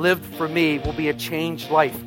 Lived 0.00 0.24
for 0.36 0.48
me 0.48 0.78
will 0.78 0.92
be 0.92 1.08
a 1.08 1.14
changed 1.14 1.70
life. 1.70 1.98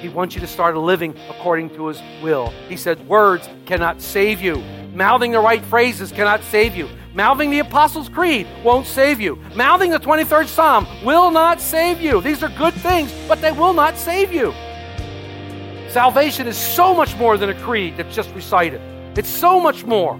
He 0.00 0.08
wants 0.08 0.34
you 0.34 0.40
to 0.40 0.46
start 0.46 0.76
living 0.76 1.14
according 1.28 1.70
to 1.76 1.86
His 1.88 2.02
will. 2.22 2.48
He 2.68 2.76
said, 2.76 3.06
Words 3.06 3.48
cannot 3.66 4.00
save 4.00 4.40
you. 4.40 4.56
Mouthing 4.94 5.32
the 5.32 5.40
right 5.40 5.64
phrases 5.64 6.10
cannot 6.10 6.42
save 6.44 6.74
you. 6.74 6.88
Mouthing 7.14 7.50
the 7.50 7.60
Apostles' 7.60 8.08
Creed 8.08 8.46
won't 8.64 8.86
save 8.86 9.20
you. 9.20 9.36
Mouthing 9.54 9.90
the 9.90 10.00
23rd 10.00 10.46
Psalm 10.46 10.86
will 11.04 11.30
not 11.30 11.60
save 11.60 12.00
you. 12.00 12.20
These 12.20 12.42
are 12.42 12.48
good 12.50 12.74
things, 12.74 13.12
but 13.28 13.40
they 13.40 13.52
will 13.52 13.72
not 13.72 13.96
save 13.96 14.32
you. 14.32 14.52
Salvation 15.88 16.48
is 16.48 16.56
so 16.56 16.92
much 16.92 17.16
more 17.16 17.36
than 17.36 17.50
a 17.50 17.60
creed 17.62 17.96
that's 17.96 18.14
just 18.14 18.34
recited, 18.34 18.80
it's 19.16 19.28
so 19.28 19.60
much 19.60 19.84
more. 19.84 20.18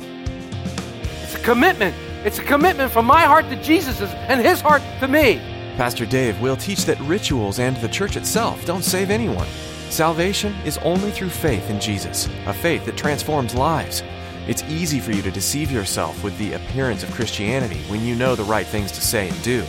It's 1.23 1.35
a 1.35 1.41
commitment. 1.41 1.97
It's 2.25 2.39
a 2.39 2.45
commitment 2.45 2.91
from 2.91 3.05
my 3.05 3.23
heart 3.23 3.51
to 3.51 3.57
Jesus's 3.63 4.11
and 4.29 4.41
His 4.41 4.61
heart 4.61 4.83
to 5.01 5.09
me. 5.09 5.54
Pastor 5.77 6.07
Dave 6.07 6.41
will 6.41 6.57
teach 6.57 6.85
that 6.85 7.01
rituals 7.01 7.59
and 7.59 7.77
the 7.79 7.89
church 7.89 8.17
itself 8.17 8.65
don't 8.65 8.85
save 8.85 9.11
anyone. 9.11 9.49
Salvation 9.91 10.55
is 10.65 10.79
only 10.79 11.11
through 11.11 11.31
faith 11.31 11.69
in 11.69 11.81
Jesus, 11.81 12.29
a 12.47 12.53
faith 12.53 12.85
that 12.85 12.97
transforms 12.97 13.57
lives. 13.57 14.05
It's 14.47 14.63
easy 14.65 15.01
for 15.01 15.11
you 15.11 15.21
to 15.23 15.33
deceive 15.33 15.73
yourself 15.73 16.23
with 16.23 16.37
the 16.39 16.53
appearance 16.53 17.03
of 17.03 17.11
Christianity 17.11 17.81
when 17.89 18.05
you 18.05 18.15
know 18.15 18.37
the 18.37 18.45
right 18.45 18.67
things 18.67 18.93
to 18.93 19.01
say 19.01 19.29
and 19.29 19.43
do. 19.43 19.65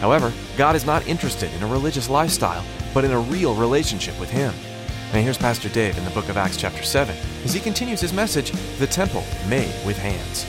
However, 0.00 0.32
God 0.56 0.76
is 0.76 0.86
not 0.86 1.06
interested 1.08 1.52
in 1.54 1.62
a 1.64 1.66
religious 1.66 2.08
lifestyle, 2.08 2.64
but 2.94 3.04
in 3.04 3.10
a 3.10 3.18
real 3.18 3.54
relationship 3.54 4.18
with 4.20 4.30
Him. 4.30 4.54
And 5.12 5.24
here's 5.24 5.38
Pastor 5.38 5.68
Dave 5.70 5.98
in 5.98 6.04
the 6.04 6.10
book 6.10 6.28
of 6.28 6.36
Acts, 6.36 6.56
chapter 6.56 6.82
7, 6.82 7.16
as 7.44 7.54
he 7.54 7.60
continues 7.60 8.00
his 8.00 8.12
message 8.12 8.52
The 8.78 8.86
Temple 8.86 9.24
Made 9.48 9.74
with 9.86 9.96
Hands. 9.96 10.46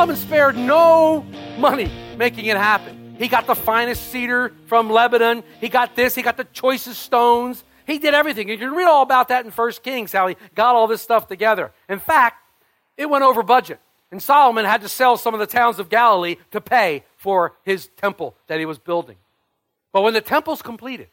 Solomon 0.00 0.16
spared 0.16 0.56
no 0.56 1.26
money 1.58 1.92
making 2.16 2.46
it 2.46 2.56
happen. 2.56 3.16
He 3.18 3.28
got 3.28 3.46
the 3.46 3.54
finest 3.54 4.10
cedar 4.10 4.54
from 4.64 4.88
Lebanon. 4.88 5.44
He 5.60 5.68
got 5.68 5.94
this. 5.94 6.14
He 6.14 6.22
got 6.22 6.38
the 6.38 6.44
choicest 6.54 7.02
stones. 7.02 7.62
He 7.86 7.98
did 7.98 8.14
everything. 8.14 8.48
You 8.48 8.56
can 8.56 8.72
read 8.72 8.86
all 8.86 9.02
about 9.02 9.28
that 9.28 9.44
in 9.44 9.50
1 9.50 9.72
Kings, 9.82 10.10
how 10.12 10.26
he 10.28 10.36
got 10.54 10.74
all 10.74 10.86
this 10.86 11.02
stuff 11.02 11.28
together. 11.28 11.70
In 11.86 11.98
fact, 11.98 12.42
it 12.96 13.10
went 13.10 13.24
over 13.24 13.42
budget. 13.42 13.78
And 14.10 14.22
Solomon 14.22 14.64
had 14.64 14.80
to 14.80 14.88
sell 14.88 15.18
some 15.18 15.34
of 15.34 15.40
the 15.40 15.46
towns 15.46 15.78
of 15.78 15.90
Galilee 15.90 16.36
to 16.52 16.62
pay 16.62 17.04
for 17.18 17.52
his 17.62 17.88
temple 17.98 18.34
that 18.46 18.58
he 18.58 18.64
was 18.64 18.78
building. 18.78 19.16
But 19.92 20.00
when 20.00 20.14
the 20.14 20.22
temple's 20.22 20.62
completed, 20.62 21.08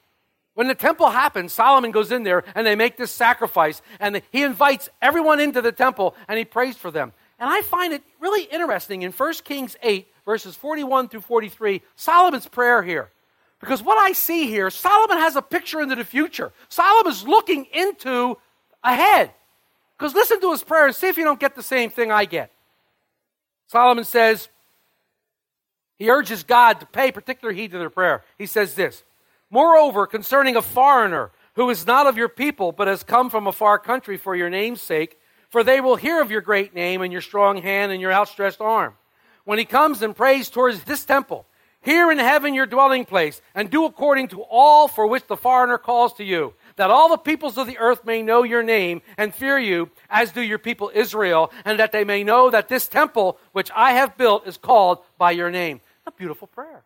when 0.54 0.70
the 0.70 0.76
temple 0.76 1.10
happens, 1.10 1.52
Solomon 1.52 1.92
goes 1.92 2.14
in 2.14 2.24
there 2.24 2.46
and 2.56 2.66
they 2.66 2.76
make 2.76 2.96
this 2.96 3.12
sacrifice 3.12 3.82
and 4.00 4.22
he 4.32 4.44
invites 4.44 4.88
everyone 5.02 5.42
into 5.42 5.62
the 5.62 5.74
temple 5.74 6.16
and 6.30 6.40
he 6.40 6.46
prays 6.46 6.78
for 6.78 6.90
them. 6.90 7.12
And 7.40 7.50
I 7.50 7.62
find 7.62 7.94
it 7.94 8.04
really 8.20 8.44
interesting 8.44 9.04
in 9.04 9.12
1 9.12 9.34
Kings 9.44 9.76
8, 9.84 10.08
verses 10.26 10.56
41 10.56 11.10
through 11.10 11.22
43, 11.22 11.82
Solomon's 11.96 12.48
prayer 12.48 12.82
here. 12.82 13.12
Because 13.60 13.82
what 13.82 13.98
I 13.98 14.14
see 14.14 14.48
here, 14.48 14.70
Solomon 14.70 15.18
has 15.18 15.36
a 15.36 15.42
picture 15.42 15.82
into 15.82 15.96
the 15.96 16.04
future. 16.04 16.52
Solomon's 16.70 17.28
looking 17.28 17.66
into 17.74 18.38
ahead. 18.84 19.32
Because 19.98 20.14
listen 20.14 20.40
to 20.42 20.52
his 20.52 20.64
prayer 20.64 20.88
and 20.88 20.96
see 20.96 21.08
if 21.08 21.18
you 21.18 21.24
don't 21.24 21.40
get 21.40 21.56
the 21.56 21.64
same 21.64 21.90
thing 21.90 22.12
I 22.12 22.26
get. 22.26 22.52
Solomon 23.68 24.04
says, 24.04 24.50
he 25.98 26.10
urges 26.10 26.44
God 26.44 26.80
to 26.80 26.86
pay 26.86 27.12
particular 27.12 27.54
heed 27.54 27.72
to 27.72 27.80
their 27.80 27.90
prayer. 27.90 28.24
He 28.38 28.46
says 28.46 28.76
this 28.76 29.04
Moreover, 29.50 30.06
concerning 30.08 30.56
a 30.56 30.62
foreigner 30.62 31.32
who 31.56 31.70
is 31.70 31.88
not 31.88 32.06
of 32.06 32.18
your 32.18 32.30
people, 32.30 32.72
but 32.72 32.88
has 32.88 33.04
come 33.04 33.30
from 33.30 33.48
a 33.48 33.52
far 33.52 33.80
country 33.80 34.18
for 34.18 34.36
your 34.36 34.50
name's 34.50 34.82
sake, 34.82 35.20
for 35.58 35.64
they 35.64 35.82
will 35.82 35.96
hear 35.96 36.22
of 36.22 36.30
your 36.30 36.42
great 36.42 36.76
name 36.76 37.02
and 37.02 37.12
your 37.12 37.20
strong 37.20 37.60
hand 37.64 37.92
and 37.92 38.00
your 38.00 38.14
outstretched 38.14 38.62
arm. 38.62 38.94
When 39.44 39.58
he 39.58 39.66
comes 39.66 40.04
and 40.04 40.16
prays 40.16 40.52
towards 40.52 40.84
this 40.84 41.04
temple, 41.04 41.48
here 41.82 42.12
in 42.12 42.20
heaven 42.20 42.54
your 42.54 42.68
dwelling 42.68 43.06
place, 43.06 43.42
and 43.56 43.68
do 43.68 43.86
according 43.86 44.28
to 44.28 44.44
all 44.44 44.88
for 44.88 45.08
which 45.08 45.26
the 45.26 45.36
foreigner 45.36 45.80
calls 45.80 46.14
to 46.18 46.24
you, 46.24 46.54
that 46.76 46.92
all 46.92 47.10
the 47.10 47.18
peoples 47.18 47.58
of 47.58 47.66
the 47.66 47.80
earth 47.80 48.06
may 48.06 48.22
know 48.22 48.44
your 48.44 48.62
name 48.62 49.02
and 49.18 49.34
fear 49.34 49.58
you, 49.58 49.90
as 50.12 50.32
do 50.32 50.42
your 50.42 50.60
people 50.60 50.92
Israel, 50.94 51.52
and 51.66 51.80
that 51.80 51.92
they 51.92 52.04
may 52.04 52.24
know 52.24 52.52
that 52.52 52.70
this 52.70 52.88
temple 52.88 53.40
which 53.54 53.72
I 53.76 53.94
have 53.94 54.16
built 54.16 54.46
is 54.46 54.58
called 54.58 55.00
by 55.18 55.32
your 55.32 55.50
name. 55.50 55.82
A 56.06 56.12
beautiful 56.12 56.46
prayer. 56.46 56.84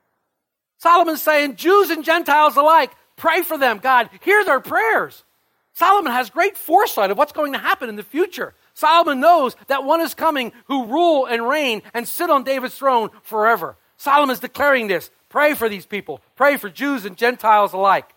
Solomon's 0.77 1.21
saying, 1.21 1.57
Jews 1.57 1.89
and 1.89 2.05
Gentiles 2.05 2.55
alike, 2.55 2.91
pray 3.17 3.41
for 3.41 3.57
them. 3.57 3.79
God, 3.79 4.09
hear 4.21 4.45
their 4.45 4.61
prayers. 4.61 5.25
Solomon 5.73 6.11
has 6.11 6.29
great 6.29 6.57
foresight 6.57 7.11
of 7.11 7.17
what's 7.17 7.31
going 7.31 7.53
to 7.53 7.59
happen 7.59 7.89
in 7.89 7.95
the 7.95 8.03
future. 8.03 8.53
Solomon 8.73 9.19
knows 9.19 9.55
that 9.67 9.83
one 9.83 10.01
is 10.01 10.13
coming 10.13 10.51
who 10.65 10.85
rule 10.85 11.25
and 11.25 11.47
reign 11.47 11.81
and 11.93 12.07
sit 12.07 12.29
on 12.29 12.43
David's 12.43 12.75
throne 12.75 13.09
forever. 13.23 13.77
Solomon's 13.97 14.39
declaring 14.39 14.87
this. 14.87 15.11
Pray 15.29 15.53
for 15.53 15.69
these 15.69 15.85
people. 15.85 16.21
Pray 16.35 16.57
for 16.57 16.69
Jews 16.69 17.05
and 17.05 17.17
Gentiles 17.17 17.73
alike. 17.73 18.13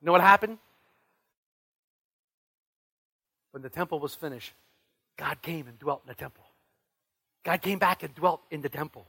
You 0.00 0.06
know 0.06 0.12
what 0.12 0.20
happened? 0.20 0.58
When 3.50 3.62
the 3.62 3.70
temple 3.70 3.98
was 3.98 4.14
finished, 4.14 4.52
God 5.16 5.42
came 5.42 5.66
and 5.66 5.78
dwelt 5.78 6.02
in 6.04 6.08
the 6.08 6.14
temple. 6.14 6.44
God 7.44 7.62
came 7.62 7.78
back 7.78 8.02
and 8.02 8.14
dwelt 8.14 8.42
in 8.50 8.60
the 8.60 8.68
temple. 8.68 9.06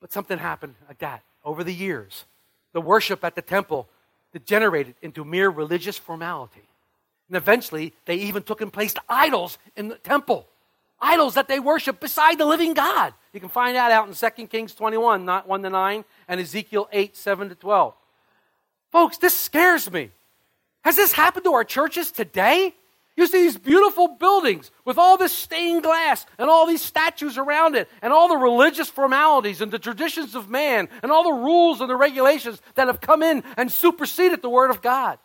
But 0.00 0.12
something 0.12 0.38
happened 0.38 0.74
like 0.86 0.98
that 0.98 1.22
over 1.44 1.64
the 1.64 1.74
years. 1.74 2.26
The 2.72 2.80
worship 2.80 3.24
at 3.24 3.34
the 3.34 3.42
temple 3.42 3.88
degenerated 4.32 4.94
into 5.00 5.24
mere 5.24 5.48
religious 5.48 5.96
formality. 5.96 6.68
And 7.28 7.36
eventually, 7.36 7.94
they 8.04 8.16
even 8.16 8.42
took 8.42 8.60
and 8.60 8.72
placed 8.72 8.98
idols 9.08 9.58
in 9.76 9.88
the 9.88 9.96
temple. 9.96 10.48
Idols 11.00 11.34
that 11.34 11.48
they 11.48 11.60
worship 11.60 12.00
beside 12.00 12.38
the 12.38 12.44
living 12.44 12.74
God. 12.74 13.14
You 13.32 13.40
can 13.40 13.48
find 13.48 13.76
that 13.76 13.90
out 13.90 14.08
in 14.08 14.14
2 14.14 14.46
Kings 14.46 14.74
21, 14.74 15.24
not 15.24 15.48
1 15.48 15.62
to 15.62 15.70
9, 15.70 16.04
and 16.28 16.40
Ezekiel 16.40 16.88
8, 16.92 17.16
7 17.16 17.48
to 17.48 17.54
12. 17.54 17.94
Folks, 18.92 19.18
this 19.18 19.36
scares 19.36 19.90
me. 19.90 20.10
Has 20.84 20.96
this 20.96 21.12
happened 21.12 21.44
to 21.44 21.54
our 21.54 21.64
churches 21.64 22.10
today? 22.10 22.74
You 23.16 23.26
see 23.26 23.42
these 23.42 23.56
beautiful 23.56 24.08
buildings 24.08 24.70
with 24.84 24.98
all 24.98 25.16
this 25.16 25.32
stained 25.32 25.84
glass 25.84 26.26
and 26.36 26.50
all 26.50 26.66
these 26.66 26.82
statues 26.82 27.38
around 27.38 27.76
it 27.76 27.88
and 28.02 28.12
all 28.12 28.28
the 28.28 28.36
religious 28.36 28.88
formalities 28.88 29.60
and 29.60 29.70
the 29.70 29.78
traditions 29.78 30.34
of 30.34 30.50
man 30.50 30.88
and 31.02 31.12
all 31.12 31.24
the 31.24 31.42
rules 31.44 31.80
and 31.80 31.88
the 31.88 31.96
regulations 31.96 32.60
that 32.74 32.88
have 32.88 33.00
come 33.00 33.22
in 33.22 33.44
and 33.56 33.70
superseded 33.70 34.42
the 34.42 34.48
Word 34.48 34.70
of 34.70 34.82
God. 34.82 35.18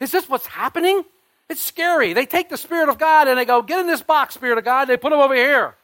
Is 0.00 0.10
this 0.10 0.28
what's 0.28 0.46
happening? 0.46 1.04
It's 1.48 1.62
scary. 1.62 2.12
They 2.12 2.26
take 2.26 2.48
the 2.48 2.56
Spirit 2.56 2.88
of 2.88 2.98
God 2.98 3.26
and 3.26 3.38
they 3.38 3.44
go, 3.44 3.62
get 3.62 3.80
in 3.80 3.86
this 3.86 4.02
box, 4.02 4.34
Spirit 4.34 4.58
of 4.58 4.64
God. 4.64 4.84
They 4.86 4.96
put 4.96 5.10
them 5.10 5.20
over 5.20 5.34
here. 5.34 5.74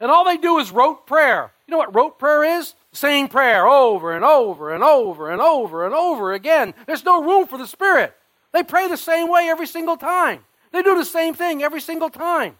And 0.00 0.10
all 0.10 0.24
they 0.24 0.36
do 0.36 0.58
is 0.58 0.70
rote 0.70 1.06
prayer. 1.06 1.52
You 1.66 1.72
know 1.72 1.78
what 1.78 1.94
rote 1.94 2.18
prayer 2.18 2.58
is? 2.58 2.74
Saying 2.92 3.28
prayer 3.28 3.66
over 3.66 4.14
and 4.14 4.24
over 4.24 4.74
and 4.74 4.82
over 4.82 5.30
and 5.30 5.40
over 5.40 5.86
and 5.86 5.94
over 5.94 6.32
again. 6.32 6.74
There's 6.86 7.04
no 7.04 7.22
room 7.22 7.46
for 7.46 7.56
the 7.56 7.66
Spirit. 7.66 8.14
They 8.52 8.62
pray 8.62 8.88
the 8.88 8.96
same 8.96 9.30
way 9.30 9.48
every 9.48 9.66
single 9.66 9.96
time. 9.96 10.44
They 10.72 10.82
do 10.82 10.96
the 10.96 11.04
same 11.04 11.34
thing 11.34 11.62
every 11.62 11.80
single 11.80 12.10
time. 12.10 12.56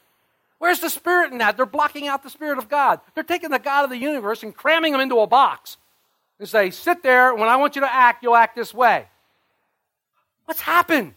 Where's 0.58 0.80
the 0.80 0.88
Spirit 0.90 1.32
in 1.32 1.38
that? 1.38 1.56
They're 1.56 1.66
blocking 1.66 2.06
out 2.06 2.22
the 2.22 2.30
Spirit 2.30 2.58
of 2.58 2.68
God. 2.68 3.00
They're 3.14 3.24
taking 3.24 3.50
the 3.50 3.58
God 3.58 3.84
of 3.84 3.90
the 3.90 3.98
universe 3.98 4.42
and 4.42 4.54
cramming 4.54 4.94
him 4.94 5.00
into 5.00 5.18
a 5.18 5.26
box 5.26 5.76
and 6.38 6.48
say, 6.48 6.70
sit 6.70 7.02
there. 7.02 7.34
When 7.34 7.48
I 7.48 7.56
want 7.56 7.74
you 7.74 7.82
to 7.82 7.92
act, 7.92 8.22
you'll 8.22 8.36
act 8.36 8.56
this 8.56 8.72
way. 8.72 9.06
What's 10.46 10.60
happened? 10.60 11.14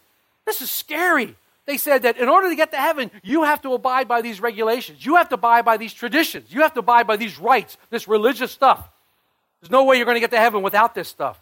This 0.47 0.61
is 0.61 0.71
scary. 0.71 1.35
They 1.65 1.75
said 1.75 2.03
that 2.03 2.17
in 2.17 2.29
order 2.29 2.49
to 2.49 2.55
get 2.55 2.71
to 2.71 2.77
heaven, 2.77 3.11
you 3.21 3.43
have 3.43 3.61
to 3.63 3.73
abide 3.73 4.07
by 4.07 4.21
these 4.21 4.39
regulations. 4.39 5.05
You 5.05 5.17
have 5.17 5.27
to 5.29 5.35
abide 5.35 5.65
by 5.65 5.75
these 5.75 5.93
traditions. 5.93 6.51
You 6.51 6.61
have 6.61 6.73
to 6.75 6.79
abide 6.79 7.05
by 7.05 7.17
these 7.17 7.37
rites, 7.37 7.77
this 7.89 8.07
religious 8.07 8.53
stuff. 8.53 8.89
There's 9.59 9.71
no 9.71 9.83
way 9.83 9.97
you're 9.97 10.05
going 10.05 10.15
to 10.15 10.21
get 10.21 10.31
to 10.31 10.37
heaven 10.37 10.61
without 10.61 10.95
this 10.95 11.09
stuff. 11.09 11.37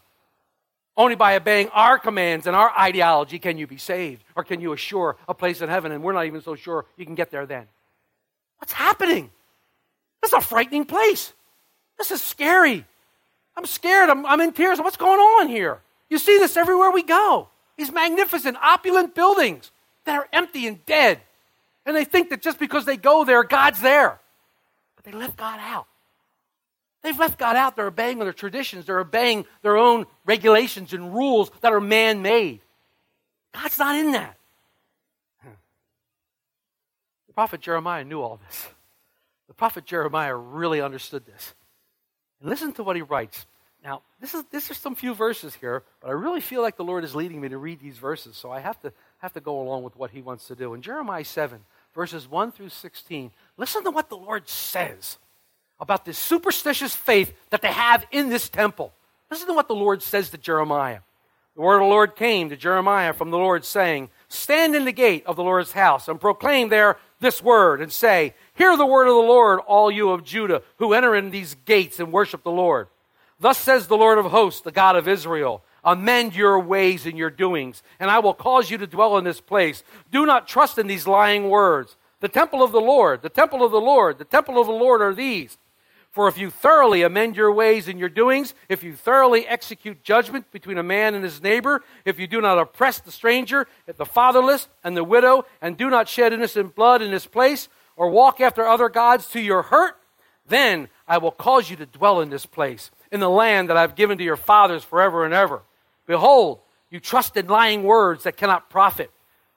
Only 0.96 1.14
by 1.14 1.36
obeying 1.36 1.68
our 1.68 2.00
commands 2.00 2.48
and 2.48 2.56
our 2.56 2.76
ideology 2.76 3.38
can 3.38 3.58
you 3.58 3.68
be 3.68 3.76
saved, 3.76 4.24
or 4.34 4.42
can 4.42 4.60
you 4.60 4.72
assure 4.72 5.16
a 5.28 5.34
place 5.34 5.60
in 5.60 5.68
heaven, 5.68 5.92
and 5.92 6.02
we're 6.02 6.12
not 6.12 6.26
even 6.26 6.40
so 6.40 6.56
sure 6.56 6.86
you 6.96 7.06
can 7.06 7.14
get 7.14 7.30
there 7.30 7.46
then. 7.46 7.66
What's 8.58 8.72
happening? 8.72 9.30
This 10.20 10.32
is 10.32 10.38
a 10.38 10.40
frightening 10.40 10.86
place. 10.86 11.32
This 11.98 12.10
is 12.10 12.20
scary. 12.20 12.84
I'm 13.56 13.66
scared. 13.66 14.10
I'm, 14.10 14.26
I'm 14.26 14.40
in 14.40 14.52
tears. 14.52 14.80
What's 14.80 14.96
going 14.96 15.20
on 15.20 15.48
here? 15.48 15.80
You 16.10 16.18
see 16.18 16.38
this 16.38 16.56
everywhere 16.56 16.90
we 16.90 17.04
go. 17.04 17.48
These 17.76 17.92
magnificent, 17.92 18.56
opulent 18.62 19.14
buildings 19.14 19.70
that 20.04 20.18
are 20.18 20.28
empty 20.32 20.66
and 20.66 20.84
dead. 20.86 21.20
And 21.84 21.94
they 21.94 22.04
think 22.04 22.30
that 22.30 22.42
just 22.42 22.58
because 22.58 22.84
they 22.84 22.96
go 22.96 23.24
there, 23.24 23.44
God's 23.44 23.80
there. 23.80 24.18
But 24.96 25.04
they 25.04 25.12
left 25.12 25.36
God 25.36 25.60
out. 25.60 25.86
They've 27.02 27.18
left 27.18 27.38
God 27.38 27.54
out. 27.54 27.76
They're 27.76 27.86
obeying 27.86 28.18
their 28.18 28.32
traditions, 28.32 28.86
they're 28.86 28.98
obeying 28.98 29.44
their 29.62 29.76
own 29.76 30.06
regulations 30.24 30.92
and 30.92 31.14
rules 31.14 31.50
that 31.60 31.72
are 31.72 31.80
man 31.80 32.22
made. 32.22 32.60
God's 33.54 33.78
not 33.78 33.94
in 33.96 34.12
that. 34.12 34.36
The 37.28 37.32
prophet 37.32 37.60
Jeremiah 37.60 38.04
knew 38.04 38.20
all 38.20 38.40
this. 38.46 38.66
The 39.46 39.54
prophet 39.54 39.84
Jeremiah 39.84 40.34
really 40.34 40.80
understood 40.80 41.24
this. 41.26 41.54
And 42.40 42.50
listen 42.50 42.72
to 42.72 42.82
what 42.82 42.96
he 42.96 43.02
writes. 43.02 43.46
Now, 43.84 44.02
this 44.20 44.34
is 44.34 44.44
this 44.50 44.70
are 44.70 44.74
some 44.74 44.94
few 44.94 45.14
verses 45.14 45.54
here, 45.54 45.82
but 46.00 46.08
I 46.08 46.12
really 46.12 46.40
feel 46.40 46.62
like 46.62 46.76
the 46.76 46.84
Lord 46.84 47.04
is 47.04 47.14
leading 47.14 47.40
me 47.40 47.48
to 47.48 47.58
read 47.58 47.80
these 47.80 47.98
verses, 47.98 48.36
so 48.36 48.50
I 48.50 48.60
have 48.60 48.80
to 48.82 48.92
have 49.18 49.32
to 49.34 49.40
go 49.40 49.60
along 49.60 49.84
with 49.84 49.96
what 49.96 50.10
he 50.10 50.22
wants 50.22 50.46
to 50.48 50.56
do. 50.56 50.74
In 50.74 50.82
Jeremiah 50.82 51.24
7, 51.24 51.60
verses 51.94 52.28
1 52.28 52.52
through 52.52 52.70
16, 52.70 53.30
listen 53.56 53.84
to 53.84 53.90
what 53.90 54.08
the 54.08 54.16
Lord 54.16 54.48
says 54.48 55.18
about 55.78 56.04
this 56.04 56.18
superstitious 56.18 56.94
faith 56.94 57.32
that 57.50 57.62
they 57.62 57.72
have 57.72 58.04
in 58.10 58.28
this 58.28 58.48
temple. 58.48 58.92
Listen 59.30 59.48
to 59.48 59.54
what 59.54 59.68
the 59.68 59.74
Lord 59.74 60.02
says 60.02 60.30
to 60.30 60.38
Jeremiah. 60.38 61.00
The 61.54 61.62
word 61.62 61.76
of 61.76 61.84
the 61.84 61.90
Lord 61.90 62.16
came 62.16 62.50
to 62.50 62.56
Jeremiah 62.56 63.14
from 63.14 63.30
the 63.30 63.38
Lord, 63.38 63.64
saying, 63.64 64.10
Stand 64.28 64.76
in 64.76 64.84
the 64.84 64.92
gate 64.92 65.24
of 65.24 65.36
the 65.36 65.42
Lord's 65.42 65.72
house 65.72 66.06
and 66.06 66.20
proclaim 66.20 66.68
there 66.68 66.98
this 67.18 67.42
word, 67.42 67.80
and 67.80 67.90
say, 67.90 68.34
Hear 68.54 68.76
the 68.76 68.84
word 68.84 69.08
of 69.08 69.14
the 69.14 69.20
Lord, 69.20 69.60
all 69.60 69.90
you 69.90 70.10
of 70.10 70.22
Judah, 70.22 70.62
who 70.76 70.92
enter 70.92 71.14
in 71.14 71.30
these 71.30 71.56
gates 71.64 71.98
and 71.98 72.12
worship 72.12 72.42
the 72.42 72.50
Lord. 72.50 72.88
Thus 73.38 73.58
says 73.58 73.86
the 73.86 73.96
Lord 73.96 74.18
of 74.18 74.26
hosts, 74.26 74.62
the 74.62 74.72
God 74.72 74.96
of 74.96 75.08
Israel 75.08 75.62
Amend 75.86 76.34
your 76.34 76.58
ways 76.58 77.06
and 77.06 77.16
your 77.16 77.30
doings, 77.30 77.84
and 78.00 78.10
I 78.10 78.18
will 78.18 78.34
cause 78.34 78.72
you 78.72 78.78
to 78.78 78.88
dwell 78.88 79.18
in 79.18 79.24
this 79.24 79.40
place. 79.40 79.84
Do 80.10 80.26
not 80.26 80.48
trust 80.48 80.78
in 80.78 80.88
these 80.88 81.06
lying 81.06 81.48
words. 81.48 81.96
The 82.18 82.28
temple 82.28 82.60
of 82.60 82.72
the 82.72 82.80
Lord, 82.80 83.22
the 83.22 83.28
temple 83.28 83.64
of 83.64 83.70
the 83.70 83.80
Lord, 83.80 84.18
the 84.18 84.24
temple 84.24 84.60
of 84.60 84.66
the 84.66 84.72
Lord 84.72 85.00
are 85.00 85.14
these. 85.14 85.56
For 86.10 86.26
if 86.26 86.38
you 86.38 86.50
thoroughly 86.50 87.02
amend 87.02 87.36
your 87.36 87.52
ways 87.52 87.86
and 87.86 88.00
your 88.00 88.08
doings, 88.08 88.52
if 88.68 88.82
you 88.82 88.96
thoroughly 88.96 89.46
execute 89.46 90.02
judgment 90.02 90.50
between 90.50 90.76
a 90.76 90.82
man 90.82 91.14
and 91.14 91.22
his 91.22 91.40
neighbor, 91.40 91.84
if 92.04 92.18
you 92.18 92.26
do 92.26 92.40
not 92.40 92.58
oppress 92.58 92.98
the 92.98 93.12
stranger, 93.12 93.68
the 93.86 94.06
fatherless, 94.06 94.66
and 94.82 94.96
the 94.96 95.04
widow, 95.04 95.44
and 95.60 95.76
do 95.76 95.88
not 95.88 96.08
shed 96.08 96.32
innocent 96.32 96.74
blood 96.74 97.00
in 97.00 97.12
this 97.12 97.26
place, 97.26 97.68
or 97.94 98.10
walk 98.10 98.40
after 98.40 98.66
other 98.66 98.88
gods 98.88 99.28
to 99.28 99.40
your 99.40 99.62
hurt, 99.62 99.96
then 100.48 100.88
I 101.06 101.18
will 101.18 101.30
cause 101.30 101.70
you 101.70 101.76
to 101.76 101.86
dwell 101.86 102.20
in 102.20 102.30
this 102.30 102.46
place, 102.46 102.90
in 103.10 103.20
the 103.20 103.30
land 103.30 103.70
that 103.70 103.76
I've 103.76 103.94
given 103.94 104.18
to 104.18 104.24
your 104.24 104.36
fathers 104.36 104.84
forever 104.84 105.24
and 105.24 105.34
ever. 105.34 105.62
Behold, 106.06 106.60
you 106.90 107.00
trust 107.00 107.36
in 107.36 107.46
lying 107.46 107.82
words 107.82 108.24
that 108.24 108.36
cannot 108.36 108.70
profit. 108.70 109.10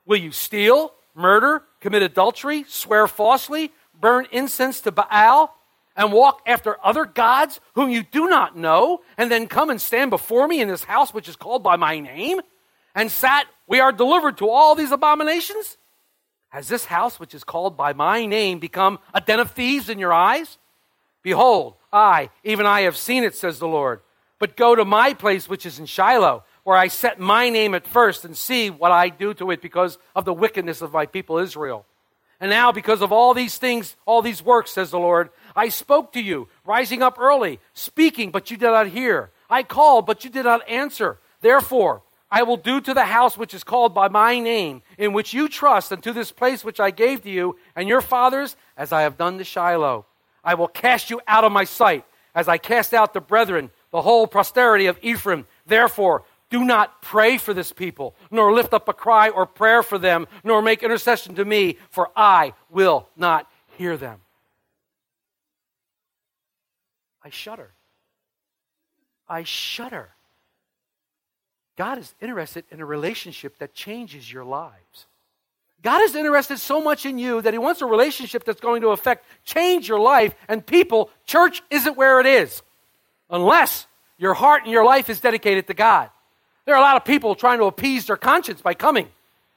Will 0.06 0.18
you 0.18 0.31
steal, 0.31 0.94
murder, 1.16 1.63
commit 1.80 2.01
adultery, 2.01 2.66
swear 2.68 3.07
falsely, 3.07 3.72
burn 4.00 4.28
incense 4.31 4.81
to 4.81 4.92
Baal, 4.92 5.56
and 5.96 6.13
walk 6.13 6.42
after 6.46 6.78
other 6.84 7.06
gods 7.06 7.60
whom 7.75 7.90
you 7.90 8.04
do 8.04 8.28
not 8.28 8.56
know, 8.57 9.01
and 9.18 9.30
then 9.30 9.48
come 9.48 9.69
and 9.69 9.81
stand 9.81 10.10
before 10.10 10.48
me 10.48 10.62
in 10.62 10.68
this 10.68 10.86
house 10.86 11.13
which 11.13 11.28
is 11.28 11.36
called 11.36 11.62
by 11.62 11.75
my 11.75 12.00
name? 12.00 12.40
And 12.96 13.12
sat, 13.12 13.48
we 13.68 13.80
are 13.80 13.92
delivered 13.92 14.38
to 14.38 14.50
all 14.50 14.75
these 14.75 14.92
abominations? 14.92 15.78
Has 16.50 16.68
this 16.68 16.86
house 16.86 17.19
which 17.19 17.36
is 17.36 17.44
called 17.44 17.78
by 17.78 17.94
my 17.94 18.25
name 18.25 18.60
become 18.60 19.00
a 19.13 19.22
den 19.22 19.40
of 19.40 19.51
thieves 19.51 19.90
in 19.90 20.00
your 20.00 20.13
eyes? 20.13 20.57
Behold, 21.22 21.75
I, 21.91 22.30
even 22.44 22.65
I 22.65 22.81
have 22.81 22.97
seen 22.97 23.24
it, 23.24 23.36
says 23.36 23.59
the 23.59 23.68
Lord. 23.68 24.01
But 24.38 24.56
go 24.56 24.75
to 24.75 24.86
my 24.86 25.13
place 25.13 25.50
which 25.50 25.65
is 25.65 25.80
in 25.80 25.86
Shiloh, 25.86 26.44
where 26.63 26.77
I 26.77 26.88
set 26.88 27.19
my 27.19 27.50
name 27.50 27.74
at 27.74 27.88
first, 27.88 28.25
and 28.25 28.36
see 28.36 28.69
what 28.69 28.91
I 28.91 29.09
do 29.09 29.33
to 29.36 29.51
it 29.51 29.62
because 29.62 29.97
of 30.15 30.25
the 30.25 30.33
wickedness 30.33 30.81
of 30.81 30.94
my 30.94 31.06
people 31.06 31.38
Israel. 31.38 31.86
And 32.39 32.50
now, 32.50 32.71
because 32.71 33.01
of 33.01 33.12
all 33.12 33.33
these 33.33 33.57
things, 33.57 33.97
all 34.06 34.21
these 34.21 34.41
works, 34.41 34.71
says 34.71 34.91
the 34.91 35.00
Lord, 35.00 35.30
I 35.56 35.68
spoke 35.69 36.13
to 36.13 36.21
you, 36.21 36.47
rising 36.65 37.03
up 37.03 37.19
early, 37.19 37.59
speaking, 37.74 38.31
but 38.31 38.50
you 38.50 38.56
did 38.56 38.68
not 38.68 38.88
hear. 38.88 39.31
I 39.50 39.63
called, 39.63 40.06
but 40.06 40.24
you 40.24 40.30
did 40.30 40.45
not 40.45 40.68
answer. 40.69 41.19
Therefore, 41.41 42.01
I 42.31 42.44
will 42.44 42.57
do 42.57 42.80
to 42.80 42.94
the 42.94 43.06
house 43.06 43.38
which 43.38 43.53
is 43.53 43.63
called 43.65 43.94
by 43.94 44.07
my 44.07 44.39
name, 44.39 44.83
in 44.97 45.12
which 45.12 45.33
you 45.33 45.50
trust, 45.50 45.91
and 45.91 46.01
to 46.03 46.13
this 46.13 46.31
place 46.31 46.63
which 46.63 46.80
I 46.80 46.91
gave 46.91 47.24
to 47.24 47.30
you 47.30 47.57
and 47.75 47.89
your 47.89 48.01
fathers, 48.01 48.56
as 48.77 48.94
I 48.94 49.01
have 49.01 49.18
done 49.18 49.38
to 49.39 49.44
Shiloh. 49.44 50.06
I 50.44 50.56
will 50.56 50.68
cast 50.68 51.09
you 51.09 51.21
out 51.27 51.44
of 51.44 51.51
my 51.51 51.63
sight, 51.63 52.06
as 52.33 52.47
I 52.47 52.57
cast 52.57 52.94
out 52.94 53.13
the 53.13 53.21
brethren, 53.21 53.71
the 53.91 54.01
whole 54.01 54.27
posterity 54.27 54.86
of 54.86 55.00
Ephraim. 55.01 55.47
Therefore, 55.65 56.24
do 56.50 56.63
not 56.63 57.01
pray 57.01 57.38
for 57.38 57.53
this 57.53 57.71
people, 57.71 58.15
nor 58.31 58.53
lift 58.53 58.74
up 58.74 58.88
a 58.88 58.94
cry 58.94 59.30
or 59.30 59.45
prayer 59.45 59.83
for 59.83 59.97
them, 59.97 60.27
nor 60.44 60.62
make 60.62 60.81
intercession 60.81 61.36
to 61.36 61.45
me, 61.45 61.77
for 61.89 62.09
I 62.15 62.53
will 62.69 63.07
not 63.15 63.50
hear 63.77 63.97
them. 63.97 64.21
I 67.24 67.30
shudder. 67.30 67.71
I 69.27 69.44
shudder. 69.44 70.09
God 71.77 71.97
is 71.97 72.15
interested 72.19 72.65
in 72.71 72.81
a 72.81 72.86
relationship 72.86 73.59
that 73.59 73.74
changes 73.74 74.31
your 74.31 74.44
lives. 74.44 75.06
God 75.81 76.02
is 76.04 76.16
interested 76.16 76.58
so 76.58 76.81
much 76.81 77.06
in 77.06 77.18
you 77.18 77.42
that 77.42 77.54
He 77.54 77.58
wants 77.58 77.81
a 77.81 77.86
relationship 77.86 78.44
that's 78.44 78.60
going 78.60 78.81
to 78.81 78.90
affect, 78.90 79.26
change 79.46 79.88
your 79.88 80.00
life. 80.00 80.36
And 80.48 80.66
people, 80.66 81.10
church 81.26 81.64
isn't 81.70 81.96
where 81.96 82.20
it 82.20 82.26
is 82.26 82.62
unless 83.30 83.88
your 84.18 84.34
heart 84.34 84.64
and 84.64 84.72
your 84.72 84.84
life 84.84 85.10
is 85.10 85.22
dedicated 85.22 85.68
to 85.68 85.74
God. 85.74 86.10
There 86.66 86.76
are 86.76 86.80
a 86.80 86.81
lot 86.81 86.98
of 86.98 87.06
people 87.06 87.34
trying 87.36 87.60
to 87.60 87.66
appease 87.66 88.08
their 88.08 88.18
conscience 88.18 88.62
by 88.62 88.74
coming 88.74 89.08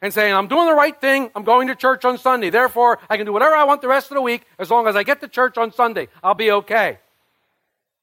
and 0.01 0.15
saying, 0.15 0.33
I'm 0.35 0.49
doing 0.49 0.67
the 0.67 0.75
right 0.75 0.99
thing. 1.01 1.31
I'm 1.35 1.45
going 1.45 1.69
to 1.69 1.75
church 1.75 2.05
on 2.05 2.19
Sunday. 2.19 2.51
Therefore, 2.51 2.99
I 3.11 3.17
can 3.17 3.27
do 3.27 3.33
whatever 3.33 3.55
I 3.55 3.65
want 3.65 3.83
the 3.83 3.89
rest 3.89 4.11
of 4.11 4.15
the 4.15 4.23
week 4.23 4.47
as 4.59 4.71
long 4.71 4.87
as 4.87 4.97
I 4.97 5.03
get 5.03 5.21
to 5.21 5.29
church 5.29 5.59
on 5.59 5.73
Sunday. 5.73 6.09
I'll 6.23 6.35
be 6.35 6.51
okay. 6.51 6.99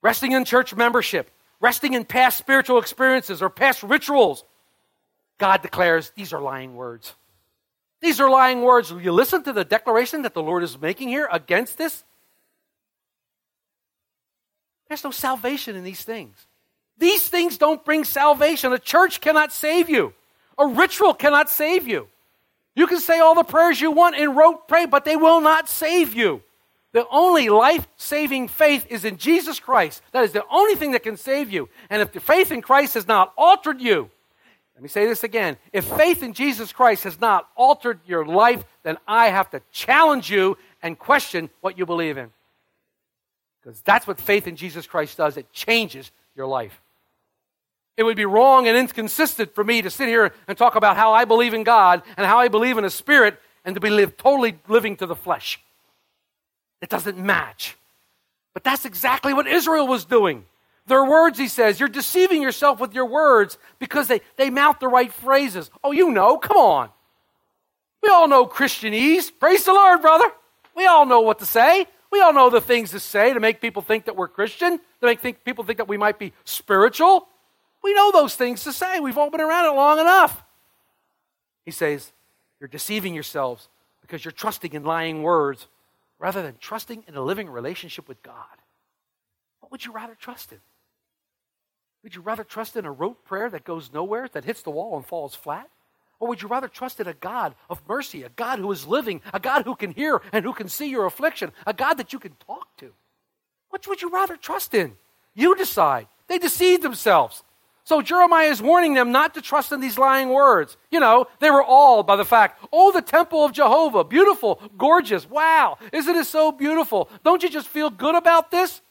Resting 0.01 0.33
in 0.33 0.45
church 0.45 0.75
membership, 0.75 1.31
resting 1.60 1.94
in 1.94 2.06
past 2.06 2.38
spiritual 2.38 2.80
experiences 2.80 3.42
or 3.42 3.50
past 3.50 3.83
rituals. 3.83 4.44
God 5.38 5.62
declares 5.62 6.12
these 6.15 6.33
are 6.33 6.42
lying 6.42 6.75
words. 6.75 7.15
These 8.01 8.19
are 8.19 8.30
lying 8.30 8.62
words. 8.62 8.94
Will 8.94 9.01
you 9.01 9.12
listen 9.12 9.44
to 9.44 9.54
the 9.54 9.66
declaration 9.66 10.22
that 10.22 10.34
the 10.34 10.42
Lord 10.42 10.63
is 10.63 10.80
making 10.80 11.10
here 11.10 11.28
against 11.31 11.78
this? 11.78 12.04
There's 14.88 15.04
no 15.04 15.12
salvation 15.12 15.75
in 15.75 15.84
these 15.84 16.04
things. 16.04 16.36
These 16.98 17.28
things 17.28 17.57
don't 17.57 17.84
bring 17.86 18.04
salvation. 18.04 18.74
A 18.74 18.80
church 18.80 19.22
cannot 19.22 19.51
save 19.51 19.89
you, 19.89 20.13
a 20.58 20.68
ritual 20.68 21.13
cannot 21.13 21.50
save 21.50 21.88
you. 21.88 22.08
You 22.75 22.88
can 22.88 23.00
say 23.00 23.20
all 23.20 23.36
the 23.36 23.44
prayers 23.44 23.82
you 23.82 23.91
want 23.91 24.15
and 24.15 24.36
rote 24.36 24.68
pray, 24.68 24.86
but 24.86 25.03
they 25.03 25.15
will 25.15 25.41
not 25.41 25.68
save 25.68 26.13
you. 26.13 26.41
The 26.91 27.06
only 27.12 27.50
life 27.50 27.88
saving 27.98 28.48
faith 28.48 28.88
is 28.89 29.06
in 29.06 29.18
Jesus 29.18 29.60
Christ. 29.60 30.01
That 30.12 30.24
is 30.24 30.32
the 30.32 30.46
only 30.50 30.75
thing 30.75 30.94
that 30.94 31.03
can 31.03 31.18
save 31.18 31.51
you. 31.51 31.70
And 31.89 32.01
if 32.01 32.12
the 32.12 32.20
faith 32.20 32.51
in 32.51 32.62
Christ 32.62 32.96
has 32.96 33.08
not 33.08 33.34
altered 33.38 33.79
you, 33.79 34.10
let 34.79 34.83
me 34.83 34.88
say 34.88 35.07
this 35.07 35.25
again. 35.25 35.57
If 35.74 35.83
faith 35.83 36.24
in 36.24 36.31
Jesus 36.31 36.71
Christ 36.71 37.03
has 37.03 37.19
not 37.19 37.50
altered 37.57 38.00
your 38.07 38.25
life, 38.25 38.63
then 38.83 38.98
I 39.05 39.27
have 39.27 39.50
to 39.50 39.62
challenge 39.74 40.31
you 40.31 40.57
and 40.81 40.98
question 40.98 41.50
what 41.59 41.77
you 41.77 41.86
believe 41.86 42.17
in. 42.17 42.31
Because 43.62 43.81
that's 43.81 44.07
what 44.07 44.21
faith 44.21 44.48
in 44.48 44.55
Jesus 44.55 44.88
Christ 44.88 45.17
does 45.17 45.36
it 45.36 45.51
changes 45.51 46.09
your 46.33 46.48
life. 46.48 46.81
It 47.98 48.03
would 48.03 48.15
be 48.15 48.24
wrong 48.24 48.69
and 48.69 48.77
inconsistent 48.77 49.53
for 49.53 49.65
me 49.65 49.81
to 49.81 49.89
sit 49.89 50.07
here 50.07 50.31
and 50.48 50.57
talk 50.57 50.75
about 50.75 50.95
how 50.95 51.12
I 51.12 51.25
believe 51.25 51.53
in 51.53 51.65
God 51.65 52.01
and 52.15 52.25
how 52.25 52.39
I 52.39 52.48
believe 52.48 52.77
in 52.77 52.86
a 52.86 52.89
spirit 52.89 53.38
and 53.65 53.75
to 53.75 53.81
be 53.81 53.89
live, 53.89 54.15
totally 54.15 54.59
living 54.69 54.95
to 54.95 55.05
the 55.05 55.13
flesh. 55.13 55.59
It 56.81 56.88
doesn't 56.88 57.17
match. 57.17 57.75
But 58.53 58.63
that's 58.63 58.86
exactly 58.86 59.33
what 59.33 59.45
Israel 59.45 59.88
was 59.88 60.05
doing. 60.05 60.45
Their 60.89 61.05
words, 61.05 61.38
he 61.38 61.48
says, 61.48 61.79
you're 61.79 61.88
deceiving 61.88 62.41
yourself 62.41 62.79
with 62.79 62.93
your 62.93 63.05
words 63.05 63.58
because 63.77 64.08
they, 64.08 64.22
they 64.36 64.50
mouth 64.50 64.79
the 64.79 64.88
right 64.88 65.13
phrases. 65.13 65.69
Oh, 65.84 65.91
you 65.91 66.12
know, 66.12 66.38
come 66.38 66.58
on. 66.58 66.89
We 68.01 68.10
all 68.10 68.27
know 68.27 68.46
Christianese. 68.46 69.31
Praise 69.39 69.63
the 69.65 69.74
Lord, 69.74 70.01
brother. 70.01 70.25
We 70.75 70.86
all 70.88 71.05
know 71.05 71.22
what 71.22 71.39
to 71.39 71.46
say. 71.46 71.86
We 72.12 72.22
all 72.22 72.34
know 72.34 72.50
the 72.50 72.62
things 72.62 72.91
to 72.91 73.00
say 73.00 73.34
to 73.34 73.39
make 73.39 73.62
people 73.62 73.81
think 73.81 74.05
that 74.05 74.15
we're 74.15 74.27
Christian, 74.27 74.77
to 74.77 75.05
make 75.05 75.19
think, 75.19 75.43
people 75.43 75.63
think 75.63 75.77
that 75.77 75.88
we 75.88 75.98
might 75.98 76.17
be 76.17 76.34
spiritual. 76.43 77.27
We 77.84 77.93
know 77.93 78.12
those 78.12 78.36
things 78.36 78.63
to 78.63 78.74
say. 78.74 79.00
We've 79.00 79.17
all 79.17 79.29
been 79.29 79.41
around 79.41 79.65
it 79.65 79.75
long 79.75 80.00
enough. 80.00 80.43
He 81.65 81.72
says, 81.72 82.12
You're 82.60 82.67
deceiving 82.67 83.13
yourselves 83.13 83.69
because 84.01 84.25
you're 84.25 84.31
trusting 84.31 84.74
in 84.74 84.84
lying 84.84 85.22
words 85.22 85.67
rather 86.17 86.41
than 86.41 86.55
trusting 86.60 87.03
in 87.08 87.15
a 87.15 87.22
living 87.22 87.50
relationship 87.50 88.08
with 88.08 88.24
God. 88.24 88.46
What 89.60 89.72
would 89.72 89.86
you 89.86 89.91
rather 89.91 90.15
trust 90.15 90.51
in? 90.51 90.60
Would 92.03 92.15
you 92.15 92.22
rather 92.22 92.44
trust 92.44 92.77
in 92.77 92.86
a 92.86 92.91
rote 92.91 93.25
prayer 93.25 93.50
that 93.50 93.63
goes 93.63 93.91
nowhere, 93.91 94.29
that 94.32 94.46
hits 94.46 94.62
the 94.62 94.72
wall 94.72 94.96
and 94.96 95.06
falls 95.06 95.36
flat? 95.36 95.70
Or 96.20 96.27
would 96.27 96.41
you 96.41 96.48
rather 96.48 96.68
trust 96.68 97.00
in 97.00 97.08
a 97.08 97.13
God 97.13 97.56
of 97.70 97.82
mercy, 97.88 98.24
a 98.24 98.29
God 98.29 98.60
who 98.60 98.72
is 98.72 98.88
living, 98.88 99.22
a 99.34 99.39
God 99.39 99.63
who 99.63 99.75
can 99.75 99.91
hear 99.91 100.22
and 100.34 100.44
who 100.44 100.53
can 100.53 100.68
see 100.68 100.89
your 100.89 101.06
affliction, 101.06 101.51
a 101.65 101.74
God 101.74 101.96
that 101.96 102.12
you 102.12 102.20
can 102.20 102.34
talk 102.46 102.75
to? 102.77 102.94
Which 103.70 103.88
would 103.88 104.01
you 104.01 104.10
rather 104.10 104.36
trust 104.36 104.74
in? 104.74 104.98
You 105.34 105.56
decide. 105.56 106.08
They 106.27 106.38
deceive 106.38 106.82
themselves. 106.82 107.44
So 107.86 108.01
Jeremiah 108.01 108.50
is 108.50 108.62
warning 108.62 108.94
them 108.94 109.12
not 109.12 109.34
to 109.34 109.41
trust 109.41 109.72
in 109.72 109.79
these 109.79 109.98
lying 109.98 110.29
words. 110.29 110.77
You 110.91 111.00
know, 111.00 111.27
they 111.39 111.50
were 111.50 111.63
awed 111.63 112.06
by 112.06 112.18
the 112.18 112.25
fact, 112.25 112.63
oh, 112.72 112.91
the 112.91 113.01
temple 113.01 113.44
of 113.44 113.53
Jehovah, 113.53 114.03
beautiful, 114.03 114.62
gorgeous, 114.77 115.27
wow, 115.27 115.77
isn't 115.91 116.15
it 116.15 116.25
so 116.25 116.51
beautiful? 116.51 117.10
Don't 117.24 117.41
you 117.41 117.50
just 117.50 117.68
feel 117.68 117.89
good 117.89 118.15
about 118.15 118.51
this? 118.51 118.82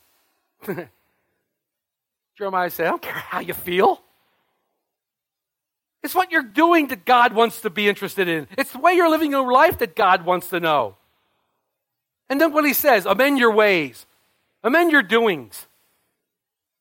Jeremiah 2.38 2.70
said, 2.70 2.86
I 2.86 2.90
don't 2.90 3.02
care 3.02 3.12
how 3.14 3.40
you 3.40 3.52
feel. 3.52 4.00
It's 6.04 6.14
what 6.14 6.30
you're 6.30 6.44
doing 6.44 6.86
that 6.86 7.04
God 7.04 7.32
wants 7.32 7.62
to 7.62 7.70
be 7.70 7.88
interested 7.88 8.28
in. 8.28 8.46
It's 8.56 8.70
the 8.70 8.78
way 8.78 8.92
you're 8.92 9.10
living 9.10 9.32
your 9.32 9.52
life 9.52 9.78
that 9.78 9.96
God 9.96 10.24
wants 10.24 10.48
to 10.50 10.60
know. 10.60 10.94
And 12.30 12.40
then 12.40 12.52
what 12.52 12.64
he 12.64 12.74
says, 12.74 13.06
amend 13.06 13.40
your 13.40 13.50
ways, 13.52 14.06
amend 14.62 14.92
your 14.92 15.02
doings. 15.02 15.66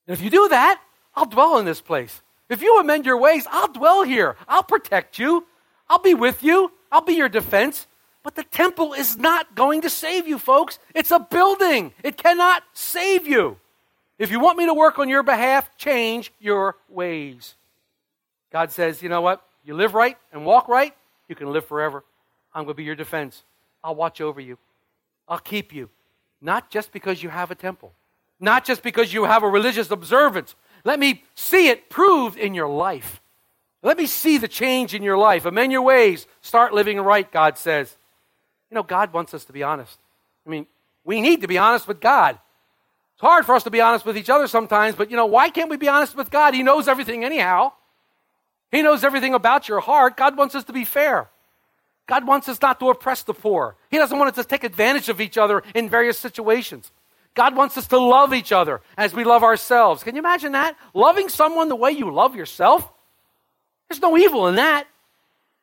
And 0.05 0.15
if 0.15 0.23
you 0.23 0.29
do 0.29 0.47
that, 0.49 0.79
I'll 1.15 1.25
dwell 1.25 1.57
in 1.57 1.65
this 1.65 1.81
place. 1.81 2.21
If 2.49 2.61
you 2.61 2.79
amend 2.79 3.07
your 3.07 3.17
ways, 3.17 3.47
I'll 3.49 3.71
dwell 3.71 4.03
here. 4.03 4.35
I'll 4.47 4.61
protect 4.61 5.17
you. 5.17 5.47
I'll 5.89 5.97
be 5.97 6.13
with 6.13 6.43
you. 6.43 6.71
I'll 6.91 7.01
be 7.01 7.13
your 7.13 7.29
defense. 7.29 7.87
But 8.21 8.35
the 8.35 8.43
temple 8.43 8.93
is 8.93 9.17
not 9.17 9.55
going 9.55 9.81
to 9.81 9.89
save 9.89 10.27
you, 10.27 10.37
folks. 10.37 10.77
It's 10.93 11.09
a 11.09 11.19
building, 11.19 11.93
it 12.03 12.15
cannot 12.15 12.61
save 12.73 13.25
you. 13.25 13.57
If 14.19 14.31
you 14.31 14.39
want 14.39 14.57
me 14.57 14.65
to 14.65 14.73
work 14.73 14.97
on 14.99 15.09
your 15.09 15.23
behalf, 15.23 15.69
change 15.77 16.31
your 16.39 16.75
ways. 16.89 17.55
God 18.51 18.71
says, 18.71 19.03
you 19.03 19.09
know 19.09 19.21
what? 19.21 19.43
You 19.63 19.75
live 19.75 19.93
right 19.93 20.17
and 20.31 20.45
walk 20.45 20.67
right, 20.67 20.93
you 21.27 21.35
can 21.35 21.51
live 21.51 21.65
forever. 21.65 22.03
I'm 22.53 22.63
going 22.63 22.73
to 22.73 22.77
be 22.77 22.83
your 22.83 22.95
defense. 22.95 23.43
I'll 23.83 23.95
watch 23.95 24.21
over 24.21 24.41
you. 24.41 24.57
I'll 25.27 25.39
keep 25.39 25.73
you. 25.73 25.89
Not 26.41 26.69
just 26.69 26.91
because 26.91 27.21
you 27.21 27.29
have 27.29 27.51
a 27.51 27.55
temple, 27.55 27.93
not 28.39 28.65
just 28.65 28.81
because 28.81 29.13
you 29.13 29.25
have 29.25 29.43
a 29.43 29.49
religious 29.49 29.91
observance. 29.91 30.55
Let 30.83 30.99
me 30.99 31.23
see 31.35 31.67
it 31.67 31.89
proved 31.89 32.37
in 32.37 32.53
your 32.53 32.69
life. 32.69 33.21
Let 33.83 33.97
me 33.97 34.05
see 34.05 34.37
the 34.37 34.47
change 34.47 34.93
in 34.93 35.03
your 35.03 35.17
life. 35.17 35.45
Amend 35.45 35.71
your 35.71 35.81
ways. 35.81 36.27
Start 36.41 36.73
living 36.73 36.99
right, 36.99 37.29
God 37.31 37.57
says. 37.57 37.95
You 38.71 38.75
know, 38.75 38.83
God 38.83 39.13
wants 39.13 39.33
us 39.33 39.45
to 39.45 39.53
be 39.53 39.63
honest. 39.63 39.97
I 40.45 40.49
mean, 40.49 40.65
we 41.03 41.21
need 41.21 41.41
to 41.41 41.47
be 41.47 41.57
honest 41.57 41.87
with 41.87 41.99
God. 41.99 42.39
It's 43.17 43.21
hard 43.23 43.47
for 43.47 43.55
us 43.55 43.63
to 43.63 43.71
be 43.71 43.81
honest 43.81 44.05
with 44.05 44.15
each 44.15 44.29
other 44.29 44.45
sometimes, 44.45 44.95
but 44.95 45.09
you 45.09 45.17
know, 45.17 45.25
why 45.25 45.49
can't 45.49 45.71
we 45.71 45.77
be 45.77 45.87
honest 45.87 46.15
with 46.15 46.29
God? 46.29 46.53
He 46.53 46.61
knows 46.61 46.87
everything 46.87 47.25
anyhow. 47.25 47.71
He 48.71 48.83
knows 48.83 49.03
everything 49.03 49.33
about 49.33 49.67
your 49.67 49.79
heart. 49.79 50.15
God 50.15 50.37
wants 50.37 50.53
us 50.53 50.65
to 50.65 50.73
be 50.73 50.85
fair. 50.85 51.27
God 52.05 52.27
wants 52.27 52.47
us 52.47 52.61
not 52.61 52.79
to 52.79 52.91
oppress 52.91 53.23
the 53.23 53.33
poor. 53.33 53.75
He 53.89 53.97
doesn't 53.97 54.19
want 54.19 54.29
us 54.29 54.43
to 54.43 54.47
take 54.47 54.63
advantage 54.63 55.09
of 55.09 55.19
each 55.19 55.35
other 55.35 55.63
in 55.73 55.89
various 55.89 56.19
situations. 56.19 56.91
God 57.33 57.55
wants 57.55 57.75
us 57.75 57.87
to 57.87 57.97
love 57.97 58.35
each 58.35 58.51
other 58.51 58.81
as 58.99 59.15
we 59.15 59.23
love 59.23 59.41
ourselves. 59.41 60.03
Can 60.03 60.13
you 60.13 60.19
imagine 60.19 60.51
that? 60.51 60.75
Loving 60.93 61.27
someone 61.27 61.69
the 61.69 61.75
way 61.75 61.89
you 61.89 62.13
love 62.13 62.35
yourself? 62.35 62.87
There's 63.89 63.99
no 63.99 64.15
evil 64.15 64.47
in 64.47 64.57
that. 64.57 64.85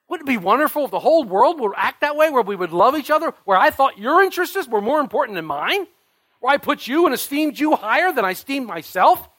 Wouldn't 0.08 0.28
it 0.28 0.32
be 0.32 0.38
wonderful 0.38 0.86
if 0.86 0.90
the 0.90 0.98
whole 0.98 1.22
world 1.22 1.60
would 1.60 1.72
act 1.76 2.00
that 2.00 2.16
way, 2.16 2.30
where 2.30 2.42
we 2.42 2.56
would 2.56 2.72
love 2.72 2.96
each 2.96 3.12
other, 3.12 3.32
where 3.44 3.56
I 3.56 3.70
thought 3.70 3.96
your 3.96 4.24
interests 4.24 4.66
were 4.66 4.80
more 4.80 4.98
important 4.98 5.36
than 5.36 5.44
mine? 5.44 5.86
Where 6.44 6.52
I 6.52 6.58
put 6.58 6.86
you 6.86 7.06
and 7.06 7.14
esteemed 7.14 7.58
you 7.58 7.74
higher 7.74 8.12
than 8.12 8.26
I 8.26 8.32
esteemed 8.32 8.66
myself? 8.66 9.30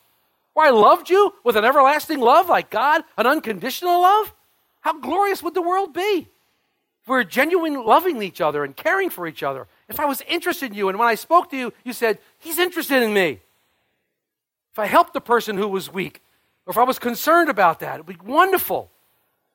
Where 0.56 0.66
I 0.66 0.72
loved 0.72 1.08
you 1.12 1.36
with 1.44 1.56
an 1.56 1.64
everlasting 1.64 2.20
love 2.20 2.50
like 2.50 2.72
God, 2.72 3.04
an 3.16 3.28
unconditional 3.28 4.02
love? 4.02 4.34
How 4.82 5.00
glorious 5.00 5.44
would 5.44 5.54
the 5.54 5.62
world 5.62 5.94
be? 5.94 6.28
If 7.04 7.08
we 7.08 7.12
were 7.12 7.24
genuinely 7.24 7.80
loving 7.80 8.24
each 8.24 8.42
other 8.42 8.64
and 8.64 8.76
caring 8.76 9.12
for 9.12 9.28
each 9.28 9.44
other. 9.44 9.68
If 9.88 10.00
I 10.00 10.06
was 10.06 10.24
interested 10.28 10.72
in 10.72 10.74
you 10.74 10.90
and 10.90 10.98
when 10.98 11.08
I 11.08 11.14
spoke 11.14 11.52
to 11.52 11.56
you, 11.56 11.74
you 11.84 11.94
said, 11.94 12.18
He's 12.40 12.58
interested 12.58 13.04
in 13.04 13.14
me. 13.14 13.40
If 14.72 14.80
I 14.80 14.88
helped 14.88 15.14
the 15.14 15.22
person 15.22 15.58
who 15.60 15.68
was 15.68 15.94
weak, 15.94 16.24
or 16.66 16.72
if 16.72 16.78
I 16.80 16.86
was 16.86 16.98
concerned 16.98 17.52
about 17.52 17.82
that, 17.82 18.00
it 18.00 18.08
would 18.08 18.18
be 18.18 18.26
wonderful. 18.26 18.90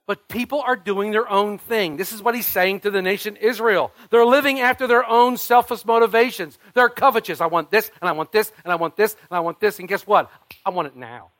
But 0.06 0.28
people 0.28 0.60
are 0.60 0.76
doing 0.76 1.12
their 1.12 1.28
own 1.28 1.58
thing. 1.58 1.96
This 1.96 2.12
is 2.12 2.22
what 2.22 2.34
he's 2.34 2.46
saying 2.46 2.80
to 2.80 2.90
the 2.90 3.02
nation 3.02 3.36
Israel. 3.36 3.92
They're 4.10 4.24
living 4.24 4.58
after 4.58 4.86
their 4.86 5.06
own 5.08 5.36
selfish 5.36 5.84
motivations. 5.84 6.58
They're 6.74 6.88
covetous. 6.88 7.40
I 7.40 7.46
want 7.46 7.70
this, 7.70 7.90
and 8.00 8.08
I 8.08 8.12
want 8.12 8.32
this, 8.32 8.52
and 8.64 8.72
I 8.72 8.76
want 8.76 8.96
this, 8.96 9.14
and 9.14 9.36
I 9.36 9.40
want 9.40 9.60
this. 9.60 9.78
And 9.78 9.88
guess 9.88 10.06
what? 10.06 10.30
I 10.66 10.70
want 10.70 10.88
it 10.88 10.96
now. 10.96 11.30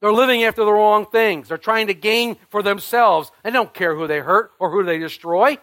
They're 0.00 0.12
living 0.12 0.44
after 0.44 0.64
the 0.64 0.72
wrong 0.72 1.06
things. 1.06 1.48
They're 1.48 1.58
trying 1.58 1.88
to 1.88 1.94
gain 1.94 2.36
for 2.50 2.62
themselves. 2.62 3.30
They 3.42 3.50
don't 3.50 3.72
care 3.72 3.94
who 3.94 4.06
they 4.06 4.20
hurt 4.20 4.52
or 4.58 4.70
who 4.70 4.84
they 4.84 4.98
destroy. 4.98 5.58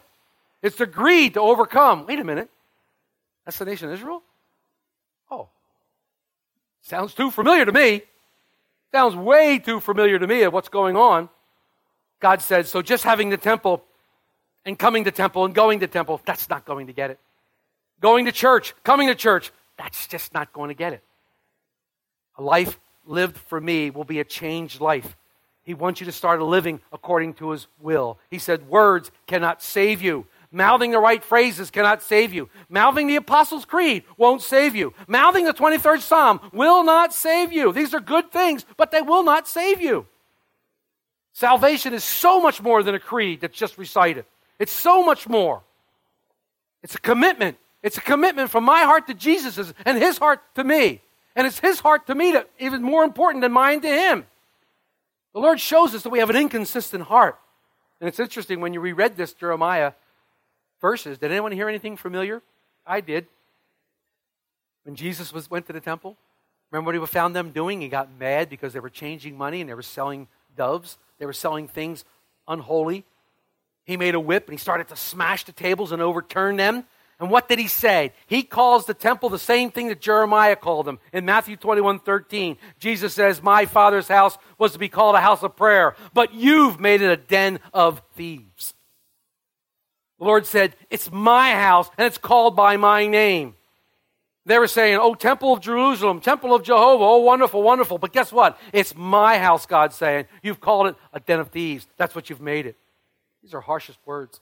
It's 0.61 0.77
the 0.77 0.85
greed 0.85 1.35
to 1.35 1.41
overcome. 1.41 2.05
Wait 2.07 2.19
a 2.19 2.23
minute. 2.23 2.49
That's 3.45 3.57
the 3.57 3.65
nation 3.65 3.91
Israel? 3.91 4.23
Oh. 5.29 5.49
Sounds 6.81 7.13
too 7.13 7.31
familiar 7.31 7.65
to 7.65 7.71
me. 7.71 8.03
Sounds 8.91 9.15
way 9.15 9.59
too 9.59 9.79
familiar 9.79 10.19
to 10.19 10.27
me 10.27 10.43
of 10.43 10.53
what's 10.53 10.69
going 10.69 10.95
on. 10.95 11.29
God 12.23 12.41
said, 12.41 12.67
so 12.67 12.81
just 12.81 13.03
having 13.03 13.29
the 13.29 13.35
temple 13.35 13.83
and 14.63 14.79
coming 14.79 15.03
to 15.03 15.11
temple 15.11 15.43
and 15.43 15.53
going 15.53 15.81
to 15.81 15.87
temple, 15.87 16.21
that's 16.23 16.49
not 16.49 16.63
going 16.63 16.87
to 16.87 16.93
get 16.93 17.11
it. 17.11 17.19
Going 17.99 18.27
to 18.27 18.31
church, 18.31 18.73
coming 18.85 19.09
to 19.09 19.15
church, 19.15 19.51
that's 19.77 20.07
just 20.07 20.33
not 20.33 20.53
going 20.53 20.69
to 20.69 20.73
get 20.73 20.93
it. 20.93 21.03
A 22.37 22.41
life 22.41 22.79
lived 23.05 23.35
for 23.35 23.59
me 23.59 23.89
will 23.89 24.05
be 24.05 24.21
a 24.21 24.23
changed 24.23 24.79
life. 24.79 25.17
He 25.63 25.73
wants 25.73 25.99
you 25.99 26.05
to 26.05 26.13
start 26.13 26.41
living 26.41 26.79
according 26.93 27.33
to 27.35 27.51
his 27.51 27.67
will. 27.81 28.17
He 28.31 28.39
said, 28.39 28.69
Words 28.69 29.11
cannot 29.27 29.61
save 29.61 30.01
you. 30.01 30.25
Mouthing 30.49 30.91
the 30.91 30.99
right 30.99 31.21
phrases 31.21 31.71
cannot 31.71 32.01
save 32.01 32.33
you. 32.33 32.47
Mouthing 32.69 33.07
the 33.07 33.17
Apostles' 33.17 33.65
Creed 33.65 34.03
won't 34.15 34.41
save 34.41 34.77
you. 34.77 34.93
Mouthing 35.09 35.43
the 35.43 35.53
23rd 35.53 35.99
Psalm 35.99 36.39
will 36.53 36.85
not 36.85 37.13
save 37.13 37.51
you. 37.51 37.73
These 37.73 37.93
are 37.93 37.99
good 37.99 38.31
things, 38.31 38.65
but 38.77 38.91
they 38.91 39.01
will 39.01 39.23
not 39.23 39.45
save 39.45 39.81
you. 39.81 40.05
Salvation 41.33 41.93
is 41.93 42.03
so 42.03 42.39
much 42.39 42.61
more 42.61 42.83
than 42.83 42.95
a 42.95 42.99
creed 42.99 43.41
that's 43.41 43.57
just 43.57 43.77
recited. 43.77 44.25
It's 44.59 44.71
so 44.71 45.03
much 45.03 45.27
more. 45.27 45.63
It's 46.83 46.95
a 46.95 46.99
commitment. 46.99 47.57
It's 47.81 47.97
a 47.97 48.01
commitment 48.01 48.49
from 48.49 48.63
my 48.63 48.83
heart 48.83 49.07
to 49.07 49.13
Jesus 49.13 49.73
and 49.85 49.97
his 49.97 50.17
heart 50.19 50.41
to 50.55 50.63
me. 50.63 51.01
And 51.35 51.47
it's 51.47 51.59
his 51.59 51.79
heart 51.79 52.07
to 52.07 52.15
me 52.15 52.33
that 52.33 52.49
even 52.59 52.83
more 52.83 53.03
important 53.03 53.41
than 53.41 53.51
mine 53.51 53.81
to 53.81 53.87
him. 53.87 54.25
The 55.33 55.39
Lord 55.39 55.59
shows 55.59 55.95
us 55.95 56.03
that 56.03 56.09
we 56.09 56.19
have 56.19 56.29
an 56.29 56.35
inconsistent 56.35 57.05
heart. 57.05 57.39
And 57.99 58.07
it's 58.07 58.19
interesting 58.19 58.61
when 58.61 58.73
you 58.73 58.79
reread 58.79 59.17
this 59.17 59.33
Jeremiah 59.33 59.93
verses, 60.81 61.17
did 61.17 61.31
anyone 61.31 61.51
hear 61.51 61.67
anything 61.67 61.97
familiar? 61.97 62.43
I 62.85 63.01
did. 63.01 63.25
When 64.83 64.95
Jesus 64.95 65.33
was, 65.33 65.49
went 65.49 65.65
to 65.67 65.73
the 65.73 65.79
temple, 65.79 66.17
remember 66.69 66.89
what 66.89 66.99
he 66.99 67.05
found 67.07 67.35
them 67.35 67.51
doing? 67.51 67.81
He 67.81 67.87
got 67.87 68.09
mad 68.19 68.49
because 68.49 68.73
they 68.73 68.79
were 68.79 68.89
changing 68.89 69.37
money 69.37 69.61
and 69.61 69.69
they 69.69 69.73
were 69.73 69.81
selling 69.81 70.27
doves. 70.55 70.97
They 71.19 71.25
were 71.25 71.33
selling 71.33 71.67
things 71.67 72.05
unholy. 72.47 73.05
He 73.85 73.97
made 73.97 74.15
a 74.15 74.19
whip 74.19 74.47
and 74.47 74.53
he 74.53 74.61
started 74.61 74.87
to 74.89 74.95
smash 74.95 75.43
the 75.43 75.51
tables 75.51 75.91
and 75.91 76.01
overturn 76.01 76.57
them. 76.57 76.85
And 77.19 77.29
what 77.29 77.47
did 77.47 77.59
he 77.59 77.67
say? 77.67 78.11
He 78.27 78.43
calls 78.43 78.85
the 78.85 78.93
temple 78.93 79.29
the 79.29 79.39
same 79.39 79.71
thing 79.71 79.87
that 79.87 80.01
Jeremiah 80.01 80.55
called 80.55 80.85
them. 80.85 80.99
In 81.11 81.25
Matthew 81.25 81.55
21 81.55 81.99
13, 81.99 82.57
Jesus 82.79 83.13
says, 83.13 83.41
My 83.41 83.65
father's 83.65 84.07
house 84.07 84.37
was 84.57 84.73
to 84.73 84.79
be 84.79 84.89
called 84.89 85.15
a 85.15 85.21
house 85.21 85.43
of 85.43 85.55
prayer, 85.55 85.95
but 86.13 86.33
you've 86.33 86.79
made 86.79 87.01
it 87.01 87.11
a 87.11 87.17
den 87.17 87.59
of 87.73 88.01
thieves. 88.15 88.73
The 90.19 90.25
Lord 90.25 90.45
said, 90.45 90.75
It's 90.89 91.11
my 91.11 91.51
house 91.53 91.89
and 91.97 92.07
it's 92.07 92.17
called 92.17 92.55
by 92.55 92.77
my 92.77 93.07
name. 93.07 93.55
They 94.45 94.59
were 94.59 94.67
saying, 94.67 94.97
Oh, 95.01 95.13
temple 95.13 95.53
of 95.53 95.61
Jerusalem, 95.61 96.19
temple 96.19 96.53
of 96.53 96.63
Jehovah, 96.63 97.03
oh, 97.03 97.19
wonderful, 97.19 97.61
wonderful. 97.63 97.97
But 97.97 98.11
guess 98.11 98.31
what? 98.31 98.59
It's 98.73 98.95
my 98.95 99.37
house, 99.37 99.65
God's 99.65 99.95
saying. 99.95 100.25
You've 100.41 100.59
called 100.59 100.87
it 100.87 100.95
a 101.13 101.19
den 101.19 101.39
of 101.39 101.49
thieves. 101.49 101.87
That's 101.97 102.13
what 102.13 102.29
you've 102.29 102.41
made 102.41 102.65
it. 102.65 102.75
These 103.41 103.53
are 103.53 103.61
harshest 103.61 103.99
words. 104.05 104.41